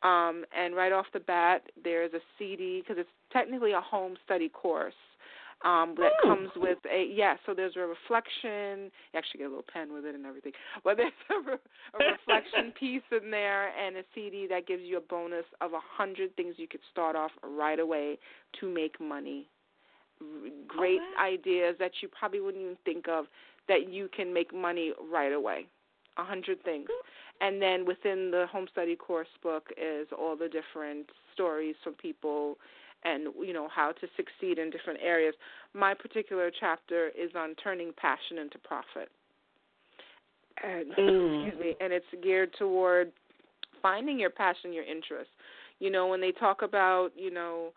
[0.04, 4.50] um, and right off the bat there's a cd because it's technically a home study
[4.50, 4.94] course
[5.64, 6.30] um, that Hmm.
[6.30, 7.36] comes with a yeah.
[7.46, 8.92] So there's a reflection.
[9.12, 10.54] You actually get a little pen with it and everything.
[10.84, 11.58] But there's a, re-
[11.94, 15.80] a reflection piece in there and a CD that gives you a bonus of a
[15.82, 18.18] hundred things you could start off right away
[18.60, 19.50] to make money.
[20.68, 21.26] Great wow.
[21.26, 23.26] ideas that you probably wouldn't even think of
[23.68, 25.66] that you can make money right away.
[26.18, 26.90] A hundred things.
[27.42, 32.58] And then within the home study course book is all the different stories from people
[33.04, 35.34] and you know how to succeed in different areas.
[35.74, 39.10] My particular chapter is on turning passion into profit.
[40.64, 41.46] And Mm.
[41.46, 43.14] excuse me, and it's geared toward
[43.82, 45.30] finding your passion, your interest.
[45.80, 47.72] You know, when they talk about, you know,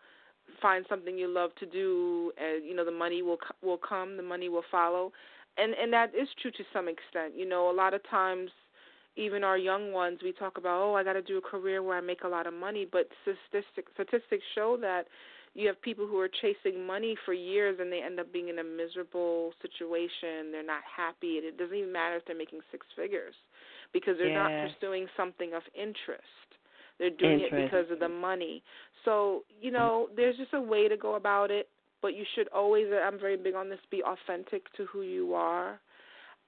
[0.61, 4.23] find something you love to do and you know the money will will come, the
[4.23, 5.11] money will follow.
[5.57, 7.33] And and that is true to some extent.
[7.35, 8.49] You know, a lot of times
[9.15, 11.97] even our young ones, we talk about, oh, I got to do a career where
[11.97, 15.05] I make a lot of money, but statistics statistics show that
[15.53, 18.57] you have people who are chasing money for years and they end up being in
[18.57, 20.51] a miserable situation.
[20.51, 23.35] They're not happy, and it doesn't even matter if they're making six figures
[23.93, 26.49] because they're not pursuing something of interest.
[27.03, 28.63] They're doing it because of the money.
[29.05, 31.67] So, you know, there's just a way to go about it,
[32.01, 35.79] but you should always I'm very big on this be authentic to who you are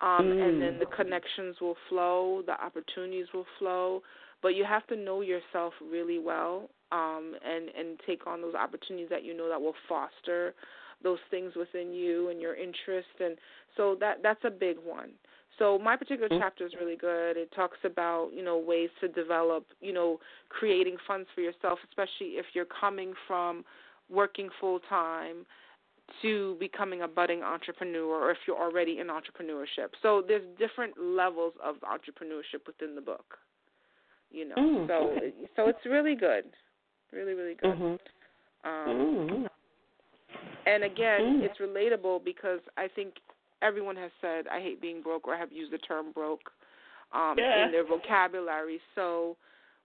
[0.01, 0.79] um, and then Mm.
[0.79, 4.03] the connections will flow, the opportunities will flow.
[4.41, 9.09] But you have to know yourself really well, um, and and take on those opportunities
[9.09, 10.53] that you know that will foster
[11.01, 13.07] those things within you and your interest.
[13.19, 13.37] And
[13.77, 15.11] so that that's a big one.
[15.57, 16.39] So my particular Mm.
[16.39, 17.37] chapter is really good.
[17.37, 20.19] It talks about you know ways to develop, you know,
[20.49, 23.63] creating funds for yourself, especially if you're coming from
[24.09, 25.45] working full time
[26.21, 29.89] to becoming a budding entrepreneur or if you're already in entrepreneurship.
[30.01, 33.39] So there's different levels of entrepreneurship within the book.
[34.31, 34.87] You know, Mm.
[34.87, 36.45] so so it's really good,
[37.11, 37.75] really really good.
[37.75, 37.99] Mhm.
[38.63, 39.49] Um, Mm.
[40.65, 41.43] and again, Mm.
[41.43, 43.21] it's relatable because I think
[43.61, 46.51] everyone has said I hate being broke or have used the term broke
[47.13, 47.65] um, Yeah.
[47.65, 48.79] in their vocabulary.
[48.95, 49.37] So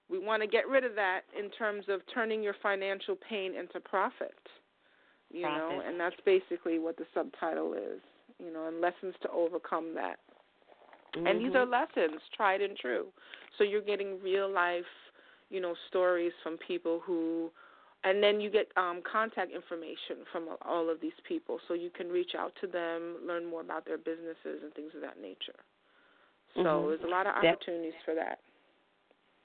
[0.09, 3.81] we want to get rid of that in terms of turning your financial pain into
[3.81, 4.35] profit.
[5.33, 8.01] You know, and that's basically what the subtitle is.
[8.39, 10.19] You know, and lessons to overcome that.
[11.15, 11.71] And these are Mhm.
[11.71, 13.13] lessons, tried and true.
[13.59, 14.87] So you're getting real life,
[15.51, 17.51] you know, stories from people who
[18.05, 22.09] and then you get um contact information from all of these people so you can
[22.09, 25.59] reach out to them, learn more about their businesses and things of that nature.
[26.57, 26.89] So Mhm.
[26.89, 28.41] there's a lot of Def- opportunities for that.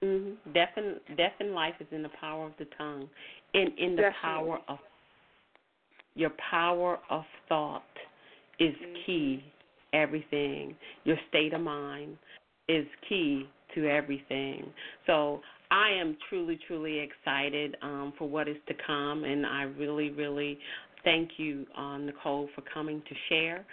[0.01, 0.37] Mhm.
[0.53, 3.09] Death in death in life is in the power of the tongue,
[3.53, 4.21] in in the Definitely.
[4.21, 4.79] power of
[6.15, 7.83] your power of thought
[8.59, 9.03] is Mhm.
[9.05, 9.43] key.
[9.93, 10.77] Everything.
[11.05, 12.17] Your state of mind
[12.67, 14.73] is key to everything.
[15.05, 20.11] So I am truly, truly excited um, for what is to come, and I really,
[20.11, 20.57] really
[21.03, 23.65] thank you, uh, Nicole, for coming to share.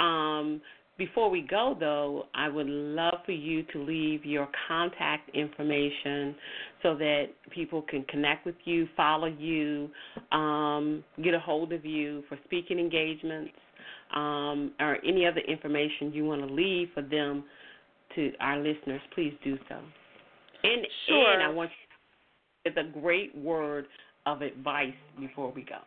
[0.00, 0.60] Um,
[0.98, 6.34] before we go, though, I would love for you to leave your contact information
[6.82, 9.88] so that people can connect with you, follow you,
[10.30, 13.52] um, get a hold of you for speaking engagements,
[14.14, 17.44] um, or any other information you want to leave for them
[18.14, 19.00] to our listeners.
[19.14, 19.78] Please do so.
[20.62, 21.32] And Sure.
[21.32, 21.76] and I want you
[22.64, 23.88] to give a great word
[24.26, 25.80] of advice before we go.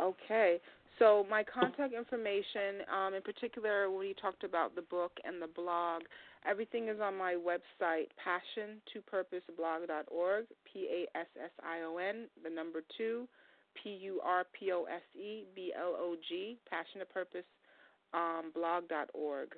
[0.00, 0.58] Okay.
[0.98, 5.46] So my contact information, um, in particular when you talked about the book and the
[5.46, 6.02] blog,
[6.44, 12.82] everything is on my website, passion2purposeblog.org, P A S S I O N, the number
[12.96, 13.28] two,
[13.80, 17.44] P U R P O S E B L O G, passion to purpose
[18.12, 19.54] um, blog.org.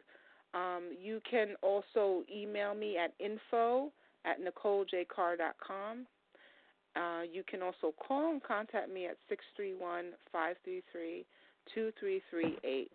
[0.55, 3.93] Um, you can also email me at info
[4.25, 6.07] at nicolejcarr.com.
[6.97, 11.25] Uh, you can also call and contact me at 631 533
[11.73, 12.91] 2338.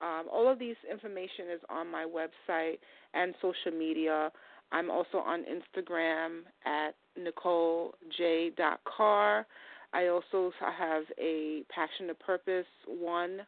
[0.00, 2.78] Um, all of these information is on my website
[3.14, 4.32] and social media.
[4.70, 9.46] I'm also on Instagram at NicoleJ.Carr.
[9.92, 13.46] I also have a Passion to Purpose one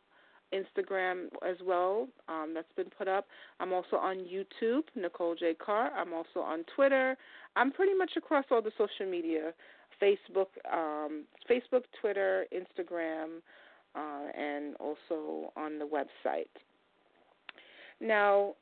[0.55, 3.27] Instagram as well um, that's been put up.
[3.59, 5.55] I'm also on YouTube, Nicole J.
[5.55, 5.91] Carr.
[5.97, 7.17] I'm also on Twitter.
[7.57, 9.53] I'm pretty much across all the social media
[10.01, 13.39] Facebook, um, Facebook, Twitter, Instagram,
[13.95, 16.49] uh, and also on the website.
[18.01, 18.55] Now,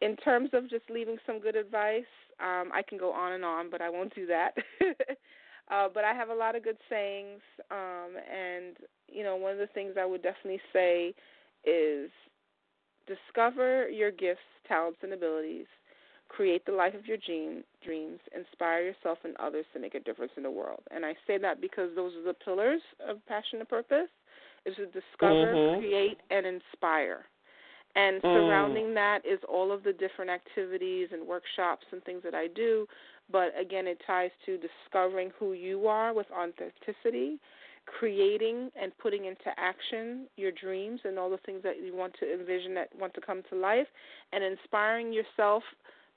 [0.00, 2.04] in terms of just leaving some good advice,
[2.40, 4.52] um, I can go on and on, but I won't do that.
[5.70, 7.40] uh, but I have a lot of good sayings,
[7.70, 8.76] um, and
[9.12, 11.14] you know, one of the things I would definitely say
[11.64, 12.10] is
[13.06, 15.66] discover your gifts, talents, and abilities.
[16.28, 18.20] Create the life of your dream, dreams.
[18.36, 20.82] Inspire yourself and others to make a difference in the world.
[20.92, 24.08] And I say that because those are the pillars of passion and purpose:
[24.64, 25.78] is to discover, Mhm.
[25.78, 27.26] create, and inspire.
[27.96, 28.32] And Mm.
[28.32, 32.86] surrounding that is all of the different activities and workshops and things that I do.
[33.32, 37.40] But again, it ties to discovering who you are with authenticity,
[37.98, 42.32] creating and putting into action your dreams and all the things that you want to
[42.32, 43.86] envision that want to come to life,
[44.32, 45.62] and inspiring yourself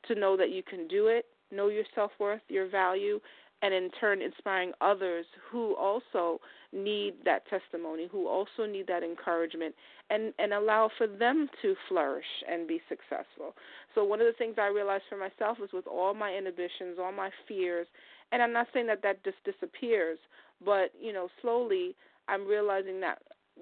[0.08, 3.20] to know that you can do it, know your self worth, your value,
[3.64, 6.40] and in turn inspiring others who also
[6.74, 9.74] need that testimony, who also need that encouragement,
[10.10, 13.56] and, and allow for them to flourish and be successful.
[13.96, 17.14] So, one of the things I realized for myself is with all my inhibitions, all
[17.14, 17.88] my fears,
[18.34, 20.20] and I'm not saying that that just disappears,
[20.64, 21.96] but, you know, slowly
[22.28, 23.20] I'm realizing that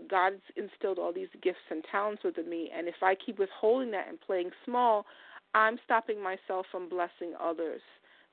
[0.09, 4.07] God's instilled all these gifts and talents within me, and if I keep withholding that
[4.07, 5.05] and playing small,
[5.53, 7.81] I'm stopping myself from blessing others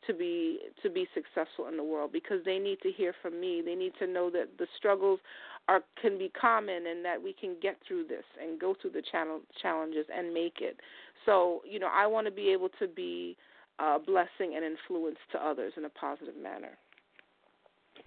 [0.07, 3.63] to be to be successful in the world because they need to hear from me.
[3.65, 5.19] They need to know that the struggles
[5.67, 9.03] are can be common and that we can get through this and go through the
[9.11, 10.79] channel, challenges and make it.
[11.27, 13.37] So, you know, I want to be able to be
[13.81, 16.79] a blessing and influence to others in a positive manner.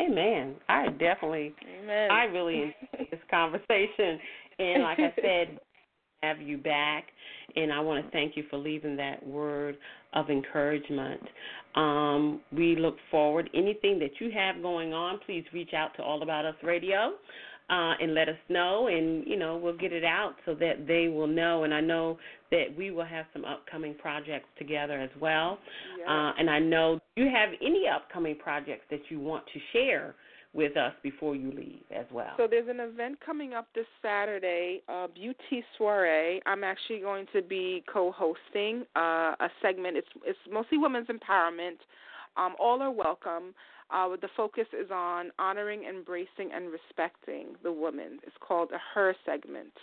[0.02, 0.56] Amen.
[0.70, 1.54] I definitely
[1.84, 2.12] Amen.
[2.12, 4.20] I really enjoyed this conversation,
[4.60, 5.60] and like I said,
[6.24, 7.06] have you back,
[7.56, 9.78] and I want to thank you for leaving that word
[10.14, 11.22] of encouragement.
[11.76, 13.50] Um, we look forward.
[13.54, 17.14] Anything that you have going on, please reach out to All About Us Radio.
[17.72, 21.08] Uh, and let us know, and you know we'll get it out so that they
[21.08, 21.64] will know.
[21.64, 22.20] And I know
[22.52, 25.58] that we will have some upcoming projects together as well.
[25.98, 26.08] Yes.
[26.08, 30.16] Uh, and I know you have any upcoming projects that you want to share
[30.54, 32.34] with us before you leave as well.
[32.36, 36.42] So there's an event coming up this Saturday, uh, Beauty Soiree.
[36.46, 39.96] I'm actually going to be co-hosting uh, a segment.
[39.96, 41.78] It's it's mostly women's empowerment.
[42.38, 43.54] Um, all are welcome.
[43.92, 48.20] Uh, the focus is on honoring, embracing, and respecting the woman.
[48.24, 49.74] It's called a Her segment.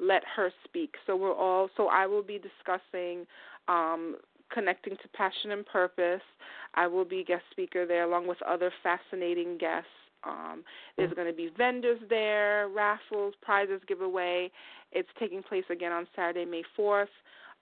[0.00, 0.94] Let her speak.
[1.06, 1.68] So we're all.
[1.76, 3.26] So I will be discussing
[3.66, 4.16] um,
[4.52, 6.22] connecting to passion and purpose.
[6.74, 9.88] I will be guest speaker there along with other fascinating guests.
[10.24, 10.64] Um,
[10.96, 14.50] there's going to be vendors there, raffles, prizes giveaway.
[14.92, 17.06] It's taking place again on Saturday, May 4th.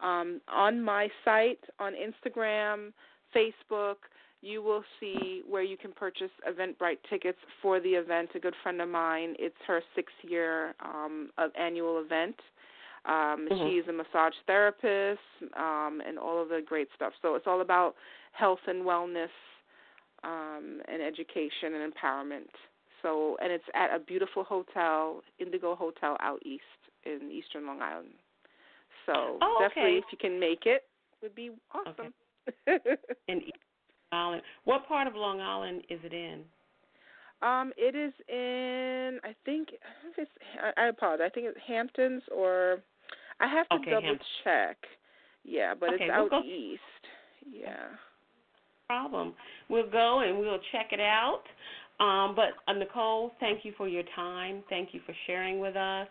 [0.01, 2.93] Um, on my site, on Instagram,
[3.35, 3.97] Facebook,
[4.43, 8.31] you will see where you can purchase Eventbrite tickets for the event.
[8.35, 12.37] A good friend of mine, it's her sixth year um, of annual event.
[13.07, 13.71] Um, Mhm.
[13.71, 15.21] She's a massage therapist
[15.55, 17.13] um, and all of the great stuff.
[17.23, 17.95] So it's all about
[18.33, 19.31] health and wellness
[20.25, 22.51] um, and education and empowerment.
[23.03, 26.65] So and it's at a beautiful hotel, Indigo Hotel out east
[27.05, 28.15] in Eastern Long Island.
[29.07, 29.69] So Oh, okay.
[29.69, 30.89] definitely, if you can make it,
[31.23, 32.13] would be awesome.
[33.29, 33.53] in East
[34.11, 34.43] Long Island.
[34.65, 36.41] What part of Long Island is it in?
[37.43, 40.31] um, it is in I think I if it's
[40.79, 41.27] I I apologize.
[41.31, 42.79] I think it's Hamptons or
[43.41, 44.29] I have to Okay, double Hamptons.
[44.43, 44.77] check.
[45.45, 47.03] Yeah, but Okay, it's we'll out go- east.
[47.47, 47.89] Yeah.
[48.87, 49.35] problem.
[49.69, 51.43] We'll go and we'll check it out.
[51.99, 54.63] Um, but uh, Nicole, thank you for your time.
[54.71, 56.09] Thank you for sharing with us.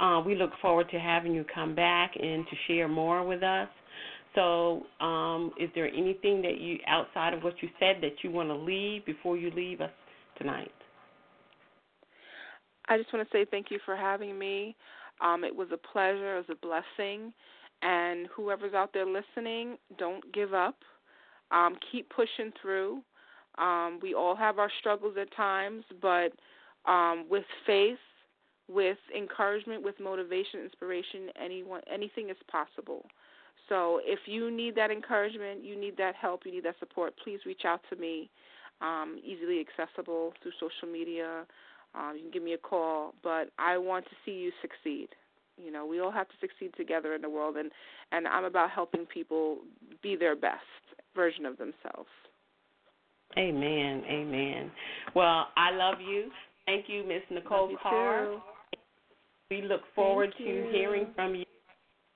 [0.00, 3.68] Uh, we look forward to having you come back and to share more with us.
[4.34, 8.48] So, um, is there anything that you outside of what you said that you want
[8.48, 9.90] to leave before you leave us
[10.38, 10.72] tonight?
[12.88, 14.74] I just want to say thank you for having me.
[15.20, 16.36] Um, it was a pleasure.
[16.38, 17.32] It was a blessing.
[17.82, 20.76] And whoever's out there listening, don't give up.
[21.50, 23.02] Um, keep pushing through.
[23.58, 26.32] Um, we all have our struggles at times, but
[26.90, 27.98] um, with faith,
[28.68, 33.04] with encouragement, with motivation, inspiration, anyone, anything is possible.
[33.72, 37.40] So if you need that encouragement, you need that help, you need that support, please
[37.46, 38.28] reach out to me.
[38.82, 41.46] Um, easily accessible through social media.
[41.94, 45.08] Um, you can give me a call, but I want to see you succeed.
[45.56, 47.70] You know, we all have to succeed together in the world, and
[48.10, 49.58] and I'm about helping people
[50.02, 50.64] be their best
[51.14, 52.08] version of themselves.
[53.38, 54.02] Amen.
[54.10, 54.70] Amen.
[55.14, 56.30] Well, I love you.
[56.66, 58.24] Thank you, Miss Nicole Carr.
[58.26, 58.40] too.
[59.50, 61.44] We look forward to hearing from you,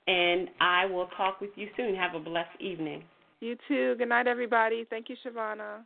[0.07, 1.95] and I will talk with you soon.
[1.95, 3.03] Have a blessed evening.
[3.41, 3.95] You too.
[3.99, 4.87] Good night, everybody.
[4.89, 5.81] Thank you, Chevonna.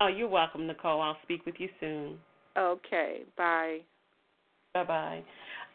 [0.00, 1.00] Oh, you're welcome, Nicole.
[1.00, 2.18] I'll speak with you soon.
[2.58, 3.22] Okay.
[3.36, 3.78] Bye.
[4.74, 5.24] Bye bye.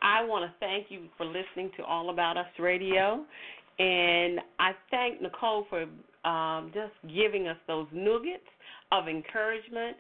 [0.01, 3.23] I want to thank you for listening to All About Us Radio,
[3.79, 5.85] and I thank Nicole for
[6.27, 8.43] um, just giving us those nuggets
[8.91, 9.95] of encouragement.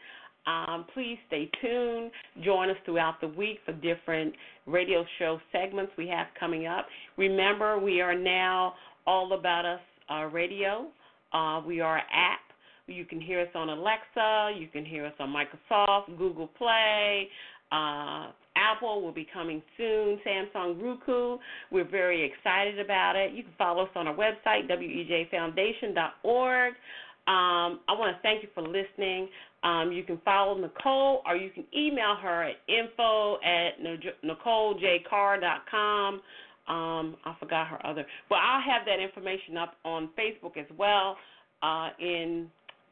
[0.47, 2.11] Um, please stay tuned.
[2.43, 4.33] Join us throughout the week for different
[4.65, 6.87] radio show segments we have coming up.
[7.17, 8.73] Remember, we are now
[9.05, 10.87] All About Us uh, Radio.
[11.33, 12.39] Uh, we are app.
[12.87, 14.53] You can hear us on Alexa.
[14.57, 17.29] You can hear us on Microsoft, Google Play.
[17.71, 20.19] Uh, Apple will be coming soon.
[20.25, 21.37] Samsung Roku.
[21.71, 23.33] We're very excited about it.
[23.33, 26.73] You can follow us on our website, wejfoundation.org.
[27.27, 29.29] Um, I want to thank you for listening.
[29.63, 33.79] Um, you can follow Nicole or you can email her at info at
[34.23, 36.21] nicolejcarr.com.
[36.67, 38.05] Um, I forgot her other.
[38.29, 41.17] but I'll have that information up on Facebook as well
[41.63, 42.47] uh, in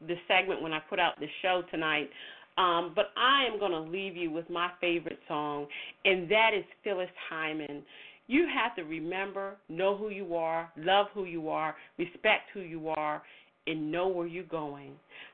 [0.06, 2.10] the segment when I put out the show tonight.
[2.58, 5.66] Um, but I am going to leave you with my favorite song,
[6.04, 7.82] and that is Phyllis Hyman.
[8.26, 12.88] You have to remember, know who you are, love who you are, respect who you
[12.90, 13.22] are,
[13.70, 14.92] and know where you're going.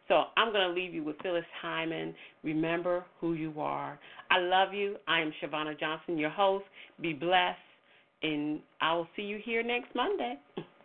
[0.08, 2.14] So I'm going to leave you with Phyllis Hyman.
[2.44, 3.98] Remember who you are.
[4.30, 4.96] I love you.
[5.08, 6.66] I am Chevonna Johnson, your host.
[7.00, 7.58] Be blessed,
[8.22, 10.34] and I will see you here next Monday.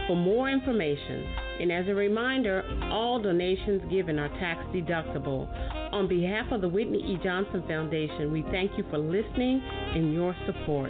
[0.07, 1.27] for more information.
[1.59, 5.47] And as a reminder, all donations given are tax deductible.
[5.93, 7.19] On behalf of the Whitney E.
[7.23, 9.61] Johnson Foundation, we thank you for listening
[9.93, 10.89] and your support.